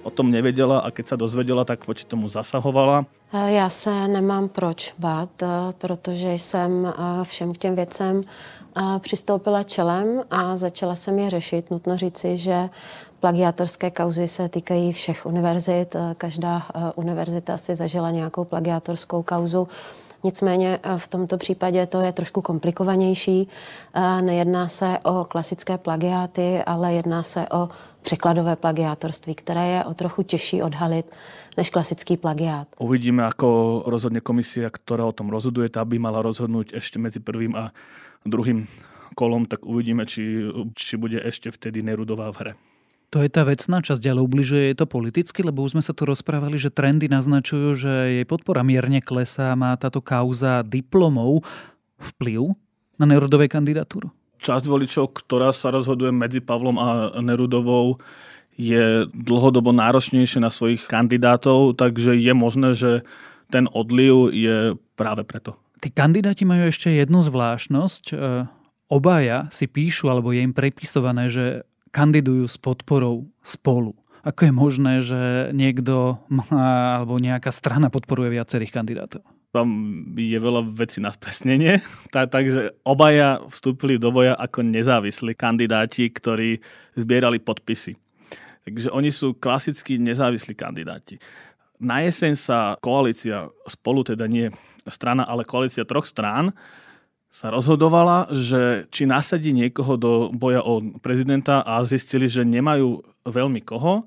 o 0.02 0.10
tom 0.10 0.30
nevedela 0.30 0.78
a 0.80 0.90
keď 0.90 1.06
sa 1.08 1.16
dozvedela, 1.16 1.64
tak 1.64 1.84
proti 1.84 2.04
tomu 2.04 2.28
zasahovala. 2.28 3.04
Já 3.32 3.68
se 3.68 4.08
nemám 4.08 4.48
proč 4.48 4.94
bát, 4.98 5.30
protože 5.78 6.32
jsem 6.32 6.94
všem 7.22 7.52
k 7.52 7.58
těm 7.58 7.74
věcem 7.74 8.20
přistoupila 8.98 9.62
čelem 9.62 10.22
a 10.30 10.56
začala 10.56 10.94
jsem 10.94 11.18
je 11.18 11.30
řešit. 11.30 11.70
Nutno 11.70 11.96
říci, 11.96 12.38
že 12.38 12.68
plagiátorské 13.20 13.90
kauzy 13.90 14.28
se 14.28 14.48
týkají 14.48 14.92
všech 14.92 15.26
univerzit. 15.26 15.96
Každá 16.16 16.62
univerzita 16.94 17.56
si 17.56 17.74
zažila 17.74 18.10
nějakou 18.10 18.44
plagiátorskou 18.44 19.22
kauzu. 19.22 19.68
Nicméně 20.24 20.78
eh, 20.82 20.98
v 20.98 21.08
tomto 21.08 21.38
případě 21.38 21.86
to 21.86 22.00
je 22.00 22.12
trošku 22.12 22.42
komplikovanější. 22.42 23.48
Eh, 23.94 24.22
nejedná 24.22 24.68
se 24.68 24.98
o 25.04 25.24
klasické 25.24 25.78
plagiáty, 25.78 26.62
ale 26.66 26.92
jedná 26.92 27.22
se 27.22 27.48
o 27.48 27.68
překladové 28.02 28.56
plagiátorství, 28.56 29.34
které 29.34 29.66
je 29.68 29.84
o 29.84 29.94
trochu 29.94 30.22
těžší 30.22 30.62
odhalit 30.62 31.10
než 31.56 31.70
klasický 31.70 32.16
plagiát. 32.16 32.68
Uvidíme, 32.78 33.26
ako 33.26 33.82
rozhodne 33.84 34.22
komisia, 34.22 34.70
ktorá 34.70 35.04
o 35.04 35.12
tom 35.12 35.28
rozhoduje. 35.28 35.68
Tá 35.68 35.84
by 35.84 35.98
mala 35.98 36.22
rozhodnúť 36.22 36.78
ešte 36.78 36.96
medzi 36.96 37.20
prvým 37.20 37.52
a 37.58 37.74
druhým 38.24 38.64
kolom, 39.18 39.44
tak 39.44 39.66
uvidíme, 39.66 40.06
či, 40.06 40.46
či 40.78 40.94
bude 40.96 41.18
ešte 41.20 41.50
vtedy 41.50 41.82
Nerudová 41.82 42.30
v 42.32 42.38
hre. 42.40 42.52
To 43.10 43.26
je 43.26 43.30
tá 43.30 43.42
vecná 43.42 43.82
časť, 43.82 44.06
ale 44.06 44.22
ubližuje 44.22 44.70
jej 44.70 44.76
to 44.78 44.86
politicky, 44.86 45.42
lebo 45.42 45.66
už 45.66 45.74
sme 45.74 45.82
sa 45.82 45.90
tu 45.90 46.06
rozprávali, 46.06 46.54
že 46.62 46.70
trendy 46.70 47.10
naznačujú, 47.10 47.68
že 47.74 47.92
jej 48.22 48.26
podpora 48.26 48.62
mierne 48.62 49.02
klesá, 49.02 49.58
má 49.58 49.74
táto 49.74 49.98
kauza 49.98 50.62
diplomov 50.62 51.42
vplyv 51.98 52.54
na 53.02 53.10
Nerudovej 53.10 53.50
kandidatúru? 53.50 54.14
Časť 54.38 54.62
voličov, 54.62 55.10
ktorá 55.26 55.50
sa 55.50 55.74
rozhoduje 55.74 56.14
medzi 56.14 56.38
Pavlom 56.38 56.78
a 56.78 57.18
Nerudovou, 57.18 57.98
je 58.54 59.10
dlhodobo 59.10 59.74
náročnejšie 59.74 60.38
na 60.38 60.54
svojich 60.54 60.86
kandidátov, 60.86 61.80
takže 61.80 62.14
je 62.14 62.32
možné, 62.36 62.78
že 62.78 63.02
ten 63.50 63.66
odliv 63.74 64.30
je 64.30 64.78
práve 64.94 65.26
preto. 65.26 65.58
Tí 65.82 65.90
kandidáti 65.90 66.46
majú 66.46 66.70
ešte 66.70 66.92
jednu 66.92 67.26
zvláštnosť. 67.26 68.14
Obaja 68.86 69.48
si 69.50 69.66
píšu, 69.66 70.12
alebo 70.12 70.30
je 70.30 70.44
im 70.44 70.54
prepisované, 70.54 71.26
že 71.32 71.66
kandidujú 71.90 72.46
s 72.46 72.56
podporou 72.56 73.26
spolu. 73.42 73.94
Ako 74.20 74.48
je 74.48 74.52
možné, 74.52 74.92
že 75.00 75.20
niekto 75.56 76.20
má, 76.28 76.44
alebo 77.00 77.16
nejaká 77.16 77.48
strana 77.48 77.88
podporuje 77.88 78.36
viacerých 78.36 78.72
kandidátov? 78.72 79.24
Tam 79.50 79.66
je 80.14 80.38
veľa 80.38 80.62
vecí 80.70 81.02
na 81.02 81.10
spresnenie, 81.10 81.80
takže 82.14 82.76
obaja 82.84 83.42
vstúpili 83.48 83.96
do 83.96 84.12
boja 84.14 84.36
ako 84.36 84.62
nezávislí 84.62 85.34
kandidáti, 85.34 86.12
ktorí 86.12 86.60
zbierali 86.94 87.40
podpisy. 87.40 87.96
Takže 88.68 88.92
oni 88.92 89.08
sú 89.08 89.32
klasickí 89.34 89.96
nezávislí 89.96 90.52
kandidáti. 90.52 91.16
Na 91.80 92.04
jeseň 92.04 92.36
sa 92.36 92.76
koalícia 92.84 93.48
spolu, 93.64 94.04
teda 94.04 94.28
nie 94.28 94.52
strana, 94.84 95.24
ale 95.24 95.48
koalícia 95.48 95.88
troch 95.88 96.04
strán, 96.04 96.52
sa 97.30 97.46
rozhodovala, 97.54 98.26
že 98.34 98.90
či 98.90 99.06
nasadí 99.06 99.54
niekoho 99.54 99.94
do 99.94 100.12
boja 100.34 100.66
o 100.66 100.82
prezidenta 100.98 101.62
a 101.62 101.78
zistili, 101.86 102.26
že 102.26 102.42
nemajú 102.42 103.06
veľmi 103.22 103.62
koho, 103.62 104.02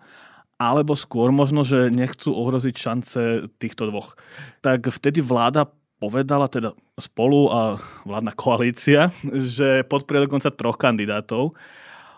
alebo 0.60 0.94
skôr 0.94 1.32
možno, 1.32 1.64
že 1.64 1.88
nechcú 1.88 2.36
ohroziť 2.36 2.76
šance 2.76 3.22
týchto 3.64 3.88
dvoch. 3.88 4.20
Tak 4.60 4.92
vtedy 4.92 5.24
vláda 5.24 5.72
povedala, 6.04 6.52
teda 6.52 6.76
spolu 7.00 7.48
a 7.48 7.80
vládna 8.04 8.36
koalícia, 8.36 9.08
že 9.56 9.88
podporia 9.88 10.28
dokonca 10.28 10.52
troch 10.52 10.76
kandidátov. 10.76 11.56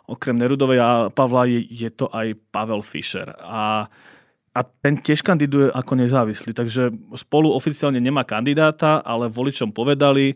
Okrem 0.10 0.38
Nerudovej 0.38 0.80
a 0.82 0.90
Pavla 1.14 1.46
je, 1.50 1.66
je 1.66 1.90
to 1.94 2.10
aj 2.10 2.34
Pavel 2.50 2.82
Fischer. 2.82 3.30
A 3.46 3.86
a 4.56 4.64
ten 4.64 4.96
tiež 4.96 5.20
kandiduje 5.20 5.68
ako 5.68 6.00
nezávislý, 6.00 6.56
takže 6.56 6.88
spolu 7.20 7.52
oficiálne 7.52 8.00
nemá 8.00 8.24
kandidáta, 8.24 9.04
ale 9.04 9.28
voličom 9.28 9.76
povedali, 9.76 10.32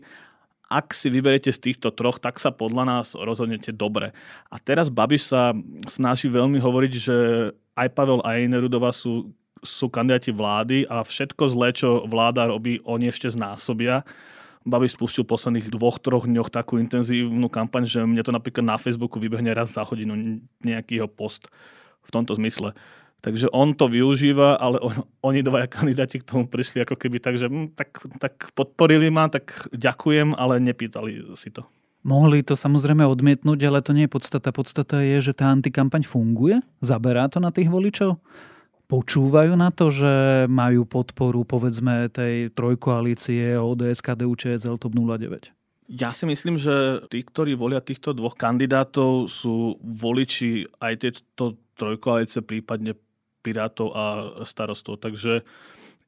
ak 0.70 0.94
si 0.94 1.10
vyberete 1.10 1.50
z 1.50 1.58
týchto 1.58 1.90
troch, 1.90 2.22
tak 2.22 2.38
sa 2.38 2.54
podľa 2.54 2.86
nás 2.86 3.18
rozhodnete 3.18 3.74
dobre. 3.74 4.14
A 4.46 4.62
teraz 4.62 4.86
Babiš 4.86 5.34
sa 5.34 5.50
snaží 5.90 6.30
veľmi 6.30 6.62
hovoriť, 6.62 6.92
že 6.94 7.16
aj 7.74 7.88
Pavel, 7.90 8.22
aj 8.22 8.46
Nerudová 8.46 8.94
sú, 8.94 9.34
sú 9.66 9.90
kandidáti 9.90 10.30
vlády 10.30 10.86
a 10.86 11.02
všetko 11.02 11.42
zlé, 11.50 11.74
čo 11.74 12.06
vláda 12.06 12.46
robí, 12.46 12.78
oni 12.86 13.10
ešte 13.10 13.26
znásobia. 13.34 14.06
Babiš 14.62 14.94
spustil 14.94 15.26
posledných 15.26 15.74
dvoch, 15.74 15.98
troch 15.98 16.30
dňoch 16.30 16.54
takú 16.54 16.78
intenzívnu 16.78 17.50
kampaň, 17.50 17.90
že 17.90 18.06
mne 18.06 18.22
to 18.22 18.30
napríklad 18.30 18.62
na 18.62 18.78
Facebooku 18.78 19.18
vybehne 19.18 19.50
raz 19.50 19.74
za 19.74 19.82
hodinu 19.82 20.38
nejaký 20.62 21.02
jeho 21.02 21.10
post 21.10 21.50
v 22.06 22.10
tomto 22.14 22.38
zmysle. 22.38 22.78
Takže 23.20 23.52
on 23.52 23.76
to 23.76 23.88
využíva, 23.88 24.56
ale 24.56 24.80
on, 24.80 25.04
oni 25.20 25.44
dvaja 25.44 25.68
kandidáti 25.68 26.24
k 26.24 26.28
tomu 26.28 26.48
prišli 26.48 26.88
ako 26.88 26.96
keby 26.96 27.20
tak, 27.20 27.36
že 27.36 27.52
hm, 27.52 27.76
tak, 27.76 28.00
tak 28.16 28.52
podporili 28.56 29.12
ma, 29.12 29.28
tak 29.28 29.68
ďakujem, 29.76 30.32
ale 30.32 30.56
nepýtali 30.60 31.36
si 31.36 31.52
to. 31.52 31.68
Mohli 32.00 32.40
to 32.40 32.56
samozrejme 32.56 33.04
odmietnúť, 33.04 33.60
ale 33.68 33.84
to 33.84 33.92
nie 33.92 34.08
je 34.08 34.14
podstata. 34.16 34.56
Podstata 34.56 35.04
je, 35.04 35.20
že 35.20 35.36
tá 35.36 35.52
antikampaň 35.52 36.08
funguje? 36.08 36.64
Zaberá 36.80 37.28
to 37.28 37.44
na 37.44 37.52
tých 37.52 37.68
voličov? 37.68 38.16
Počúvajú 38.88 39.52
na 39.52 39.68
to, 39.68 39.92
že 39.92 40.12
majú 40.48 40.88
podporu 40.88 41.44
povedzme 41.44 42.08
tej 42.08 42.50
trojkoalície 42.56 43.54
ODS, 43.54 44.00
KDU, 44.00 44.32
ČSL, 44.32 44.80
TOP 44.80 44.96
09? 44.96 45.52
Ja 45.92 46.16
si 46.16 46.24
myslím, 46.24 46.56
že 46.56 47.04
tí, 47.12 47.20
ktorí 47.20 47.52
volia 47.58 47.84
týchto 47.84 48.16
dvoch 48.16 48.38
kandidátov, 48.38 49.28
sú 49.28 49.76
voliči 49.84 50.64
aj 50.80 51.04
tejto 51.04 51.60
trojkoalície, 51.76 52.40
prípadne 52.40 52.96
Pirátov 53.40 53.88
a 53.96 54.04
starostov. 54.44 55.00
Takže 55.00 55.42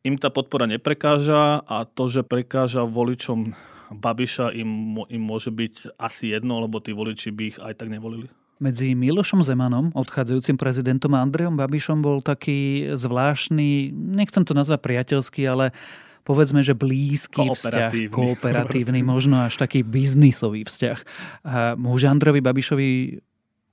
im 0.05 0.19
tá 0.19 0.29
podpora 0.29 0.69
neprekáža 0.69 1.63
a 1.65 1.89
to, 1.89 2.11
že 2.11 2.27
prekáža 2.27 2.85
voličom 2.85 3.55
Babiša 3.93 4.57
im, 4.57 4.97
im 5.13 5.23
môže 5.23 5.53
byť 5.53 6.01
asi 6.01 6.33
jedno, 6.33 6.65
lebo 6.65 6.81
tí 6.81 6.97
voliči 6.97 7.29
by 7.29 7.43
ich 7.45 7.59
aj 7.61 7.77
tak 7.77 7.93
nevolili. 7.93 8.33
Medzi 8.63 8.95
Milošom 8.95 9.43
Zemanom, 9.43 9.91
odchádzajúcim 9.91 10.55
prezidentom 10.55 11.13
a 11.19 11.21
Andrejom 11.21 11.59
Babišom 11.59 11.99
bol 11.99 12.23
taký 12.23 12.89
zvláštny, 12.95 13.91
nechcem 13.91 14.47
to 14.47 14.55
nazvať 14.55 14.81
priateľský, 14.87 15.43
ale 15.51 15.75
povedzme, 16.23 16.63
že 16.63 16.71
blízky 16.71 17.43
kooperatívny. 17.43 18.07
vzťah, 18.07 18.15
kooperatívny, 18.15 19.01
možno 19.03 19.43
až 19.43 19.59
taký 19.59 19.83
biznisový 19.83 20.63
vzťah. 20.63 20.99
A 21.43 21.75
môže 21.75 22.07
Andrejovi 22.07 22.39
Babišovi 22.39 22.89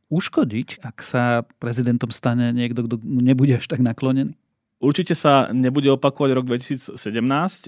uškodiť, 0.09 0.81
ak 0.81 1.01
sa 1.05 1.45
prezidentom 1.61 2.09
stane 2.09 2.51
niekto, 2.53 2.85
kto 2.85 3.01
nebude 3.01 3.57
až 3.57 3.65
tak 3.69 3.81
naklonený? 3.81 4.33
Určite 4.79 5.11
sa 5.11 5.51
nebude 5.51 5.91
opakovať 5.91 6.31
rok 6.39 6.45
2017, 6.47 6.95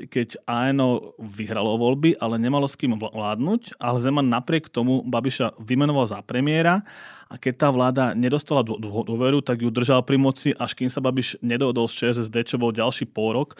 keď 0.07 0.39
ANO 0.47 1.11
vyhralo 1.19 1.75
voľby, 1.75 2.15
ale 2.15 2.39
nemalo 2.39 2.71
s 2.71 2.79
kým 2.79 2.95
vládnuť, 2.95 3.75
ale 3.83 3.99
Zeman 3.99 4.31
napriek 4.31 4.71
tomu 4.71 5.03
Babiša 5.03 5.59
vymenoval 5.59 6.07
za 6.07 6.23
premiéra 6.23 6.87
a 7.27 7.35
keď 7.35 7.53
tá 7.59 7.67
vláda 7.67 8.05
nedostala 8.15 8.63
dôveru, 8.63 9.43
tak 9.43 9.59
ju 9.59 9.67
držal 9.67 10.07
pri 10.07 10.15
moci, 10.15 10.55
až 10.55 10.71
kým 10.71 10.87
sa 10.87 11.03
Babiš 11.03 11.35
nedohodol 11.43 11.91
s 11.91 11.99
ČSSD, 11.99 12.47
čo 12.47 12.55
bol 12.55 12.71
ďalší 12.71 13.11
pôrok, 13.11 13.59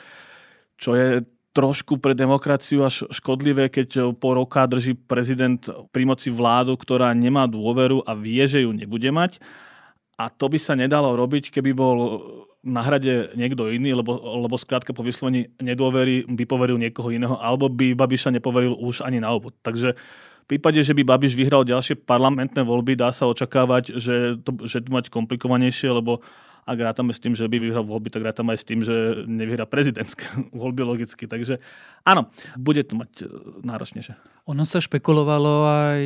čo 0.80 0.96
je 0.96 1.20
trošku 1.52 2.00
pre 2.00 2.16
demokraciu 2.16 2.88
až 2.88 3.04
škodlivé, 3.12 3.68
keď 3.68 4.16
po 4.16 4.36
roka 4.36 4.64
drží 4.64 4.96
prezident 4.96 5.60
pri 5.92 6.04
moci 6.08 6.32
vládu, 6.32 6.80
ktorá 6.80 7.12
nemá 7.12 7.44
dôveru 7.48 8.08
a 8.08 8.16
vie, 8.16 8.44
že 8.48 8.64
ju 8.64 8.72
nebude 8.72 9.12
mať. 9.12 9.44
A 10.16 10.32
to 10.32 10.48
by 10.48 10.60
sa 10.62 10.80
nedalo 10.80 11.18
robiť, 11.18 11.52
keby 11.52 11.76
bol 11.76 11.98
na 12.62 12.86
hrade 12.86 13.34
niekto 13.34 13.74
iný, 13.74 13.98
lebo, 13.98 14.14
lebo 14.16 14.54
skrátka 14.54 14.94
po 14.94 15.02
vyslovení 15.02 15.50
nedôvery 15.58 16.30
by 16.30 16.44
poveril 16.46 16.78
niekoho 16.78 17.10
iného, 17.10 17.36
alebo 17.42 17.68
by 17.68 17.98
Babiša 17.98 18.30
nepoveril 18.30 18.78
už 18.78 19.02
ani 19.02 19.18
na 19.18 19.34
obod. 19.34 19.58
Takže 19.66 19.98
v 20.42 20.46
prípade, 20.46 20.78
že 20.86 20.94
by 20.94 21.02
Babiš 21.02 21.34
vyhral 21.34 21.66
ďalšie 21.66 22.06
parlamentné 22.06 22.62
voľby, 22.62 22.94
dá 22.94 23.10
sa 23.10 23.26
očakávať, 23.26 23.98
že 23.98 24.38
to, 24.46 24.52
že 24.70 24.86
to 24.86 24.90
mať 24.94 25.10
komplikovanejšie, 25.10 25.90
lebo 25.90 26.22
ak 26.72 26.80
rátame 26.80 27.12
s 27.12 27.20
tým, 27.20 27.36
že 27.36 27.46
by 27.52 27.60
vyhral 27.60 27.84
voľby, 27.84 28.08
tak 28.08 28.24
rátame 28.24 28.56
aj 28.56 28.60
s 28.64 28.68
tým, 28.68 28.80
že 28.82 29.28
nevyhrá 29.28 29.68
prezidentské 29.68 30.24
voľby 30.56 30.88
logicky. 30.88 31.28
Takže 31.28 31.60
áno, 32.08 32.32
bude 32.56 32.88
to 32.88 32.96
mať 32.96 33.12
e, 33.22 33.26
náročnejšie. 33.68 34.16
Ono 34.48 34.64
sa 34.64 34.80
špekulovalo 34.80 35.54
aj 35.68 36.02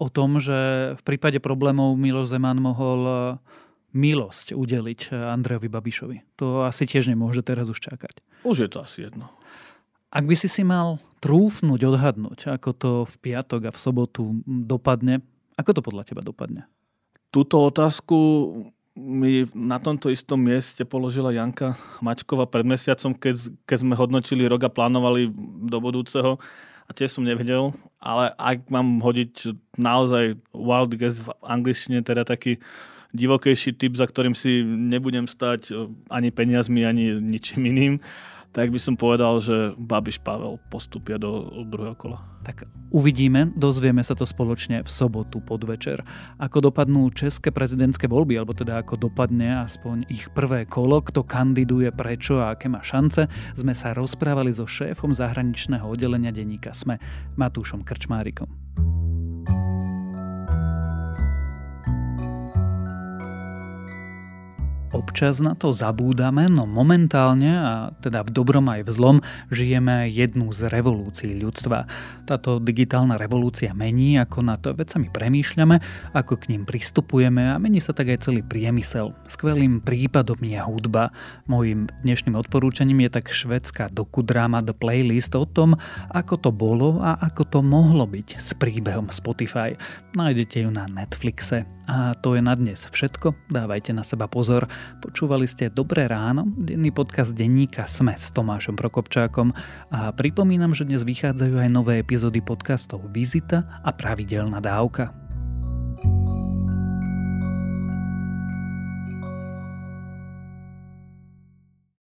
o 0.00 0.08
tom, 0.08 0.40
že 0.40 0.92
v 0.96 1.02
prípade 1.04 1.38
problémov 1.38 1.94
Miloš 2.00 2.32
Zeman 2.32 2.56
mohol 2.56 3.00
e, 3.04 3.14
milosť 3.92 4.56
udeliť 4.56 5.12
Andrejovi 5.12 5.68
Babišovi. 5.68 6.16
To 6.40 6.64
asi 6.64 6.88
tiež 6.88 7.08
nemôže 7.08 7.40
teraz 7.44 7.68
už 7.68 7.80
čakať. 7.80 8.20
Už 8.44 8.64
je 8.64 8.68
to 8.68 8.84
asi 8.84 9.08
jedno. 9.08 9.32
Ak 10.12 10.24
by 10.24 10.32
si 10.32 10.48
si 10.48 10.62
mal 10.64 11.00
trúfnuť, 11.20 11.80
odhadnúť, 11.82 12.48
ako 12.56 12.70
to 12.72 12.90
v 13.04 13.14
piatok 13.20 13.68
a 13.68 13.74
v 13.74 13.78
sobotu 13.80 14.40
dopadne, 14.46 15.20
ako 15.56 15.76
to 15.76 15.80
podľa 15.82 16.08
teba 16.08 16.22
dopadne? 16.24 16.68
Túto 17.34 17.60
otázku 17.60 18.16
mi 18.96 19.44
na 19.52 19.76
tomto 19.76 20.08
istom 20.08 20.40
mieste 20.40 20.80
položila 20.88 21.28
Janka 21.28 21.76
Maťková 22.00 22.48
pred 22.48 22.64
mesiacom, 22.64 23.12
keď, 23.12 23.52
keď 23.68 23.78
sme 23.84 23.94
hodnotili 23.94 24.48
rok 24.48 24.64
a 24.64 24.72
plánovali 24.72 25.28
do 25.68 25.78
budúceho 25.78 26.40
a 26.88 26.90
tiež 26.96 27.20
som 27.20 27.26
nevedel, 27.26 27.76
ale 28.00 28.32
ak 28.40 28.72
mám 28.72 29.04
hodiť 29.04 29.52
naozaj 29.76 30.40
wild 30.56 30.92
guess 30.96 31.20
v 31.20 31.28
angličtine, 31.44 32.00
teda 32.00 32.24
taký 32.24 32.56
divokejší 33.12 33.76
typ, 33.76 33.96
za 33.96 34.08
ktorým 34.08 34.32
si 34.32 34.64
nebudem 34.64 35.28
stať 35.28 35.72
eh, 35.72 35.88
ani 36.08 36.32
peniazmi, 36.32 36.84
ani 36.84 37.20
ničím 37.20 37.68
iným, 37.68 37.94
tak 38.56 38.72
by 38.72 38.80
som 38.80 38.96
povedal, 38.96 39.36
že 39.36 39.76
Babiš 39.76 40.24
Pavel 40.24 40.56
postupia 40.72 41.20
do 41.20 41.52
druhého 41.68 41.92
kola. 41.92 42.24
Tak 42.40 42.64
uvidíme, 42.88 43.52
dozvieme 43.52 44.00
sa 44.00 44.16
to 44.16 44.24
spoločne 44.24 44.80
v 44.80 44.88
sobotu 44.88 45.44
podvečer. 45.44 46.00
Ako 46.40 46.64
dopadnú 46.64 47.12
české 47.12 47.52
prezidentské 47.52 48.08
voľby, 48.08 48.40
alebo 48.40 48.56
teda 48.56 48.80
ako 48.80 48.96
dopadne 48.96 49.60
aspoň 49.60 50.08
ich 50.08 50.32
prvé 50.32 50.64
kolo, 50.64 51.04
kto 51.04 51.20
kandiduje, 51.20 51.92
prečo 51.92 52.40
a 52.40 52.56
aké 52.56 52.72
má 52.72 52.80
šance, 52.80 53.28
sme 53.52 53.76
sa 53.76 53.92
rozprávali 53.92 54.56
so 54.56 54.64
šéfom 54.64 55.12
zahraničného 55.12 55.84
oddelenia 55.84 56.32
denníka 56.32 56.72
SME, 56.72 56.96
Matúšom 57.36 57.84
Krčmárikom. 57.84 58.48
Občas 64.96 65.44
na 65.44 65.52
to 65.52 65.76
zabúdame, 65.76 66.48
no 66.48 66.64
momentálne, 66.64 67.52
a 67.52 67.72
teda 68.00 68.24
v 68.24 68.30
dobrom 68.32 68.64
aj 68.72 68.88
v 68.88 68.90
zlom, 68.90 69.16
žijeme 69.52 70.08
jednu 70.08 70.48
z 70.56 70.72
revolúcií 70.72 71.36
ľudstva. 71.36 71.84
Táto 72.24 72.56
digitálna 72.56 73.20
revolúcia 73.20 73.76
mení, 73.76 74.16
ako 74.16 74.38
na 74.40 74.56
to 74.56 74.72
vecami 74.72 75.12
premýšľame, 75.12 75.76
ako 76.16 76.40
k 76.40 76.56
ním 76.56 76.64
pristupujeme 76.64 77.52
a 77.52 77.60
mení 77.60 77.84
sa 77.84 77.92
tak 77.92 78.08
aj 78.08 78.26
celý 78.26 78.40
priemysel. 78.40 79.12
Skvelým 79.28 79.84
prípadom 79.84 80.40
je 80.40 80.56
hudba. 80.56 81.12
Mojím 81.44 81.92
dnešným 82.00 82.34
odporúčaním 82.34 83.04
je 83.04 83.20
tak 83.20 83.28
švedská 83.28 83.92
dokudráma 83.92 84.64
The 84.64 84.72
Playlist 84.72 85.36
o 85.36 85.44
tom, 85.44 85.76
ako 86.08 86.34
to 86.40 86.50
bolo 86.50 86.98
a 87.04 87.20
ako 87.20 87.42
to 87.44 87.58
mohlo 87.60 88.08
byť 88.08 88.40
s 88.40 88.56
príbehom 88.56 89.12
Spotify. 89.12 89.76
Nájdete 90.16 90.64
ju 90.64 90.72
na 90.72 90.88
Netflixe. 90.88 91.75
A 91.86 92.18
to 92.18 92.34
je 92.34 92.42
na 92.42 92.54
dnes 92.58 92.82
všetko. 92.86 93.50
Dávajte 93.50 93.94
na 93.94 94.02
seba 94.02 94.26
pozor. 94.26 94.66
Počúvali 94.98 95.46
ste 95.46 95.70
Dobré 95.70 96.10
ráno, 96.10 96.46
denný 96.58 96.90
podcast 96.90 97.34
denníka 97.34 97.86
Sme 97.86 98.18
s 98.18 98.34
Tomášom 98.34 98.74
Prokopčákom 98.74 99.54
a 99.94 100.10
pripomínam, 100.10 100.74
že 100.74 100.86
dnes 100.86 101.06
vychádzajú 101.06 101.62
aj 101.62 101.70
nové 101.70 102.02
epizódy 102.02 102.42
podcastov 102.42 103.06
Vizita 103.14 103.82
a 103.82 103.94
Pravidelná 103.94 104.58
dávka. 104.58 105.25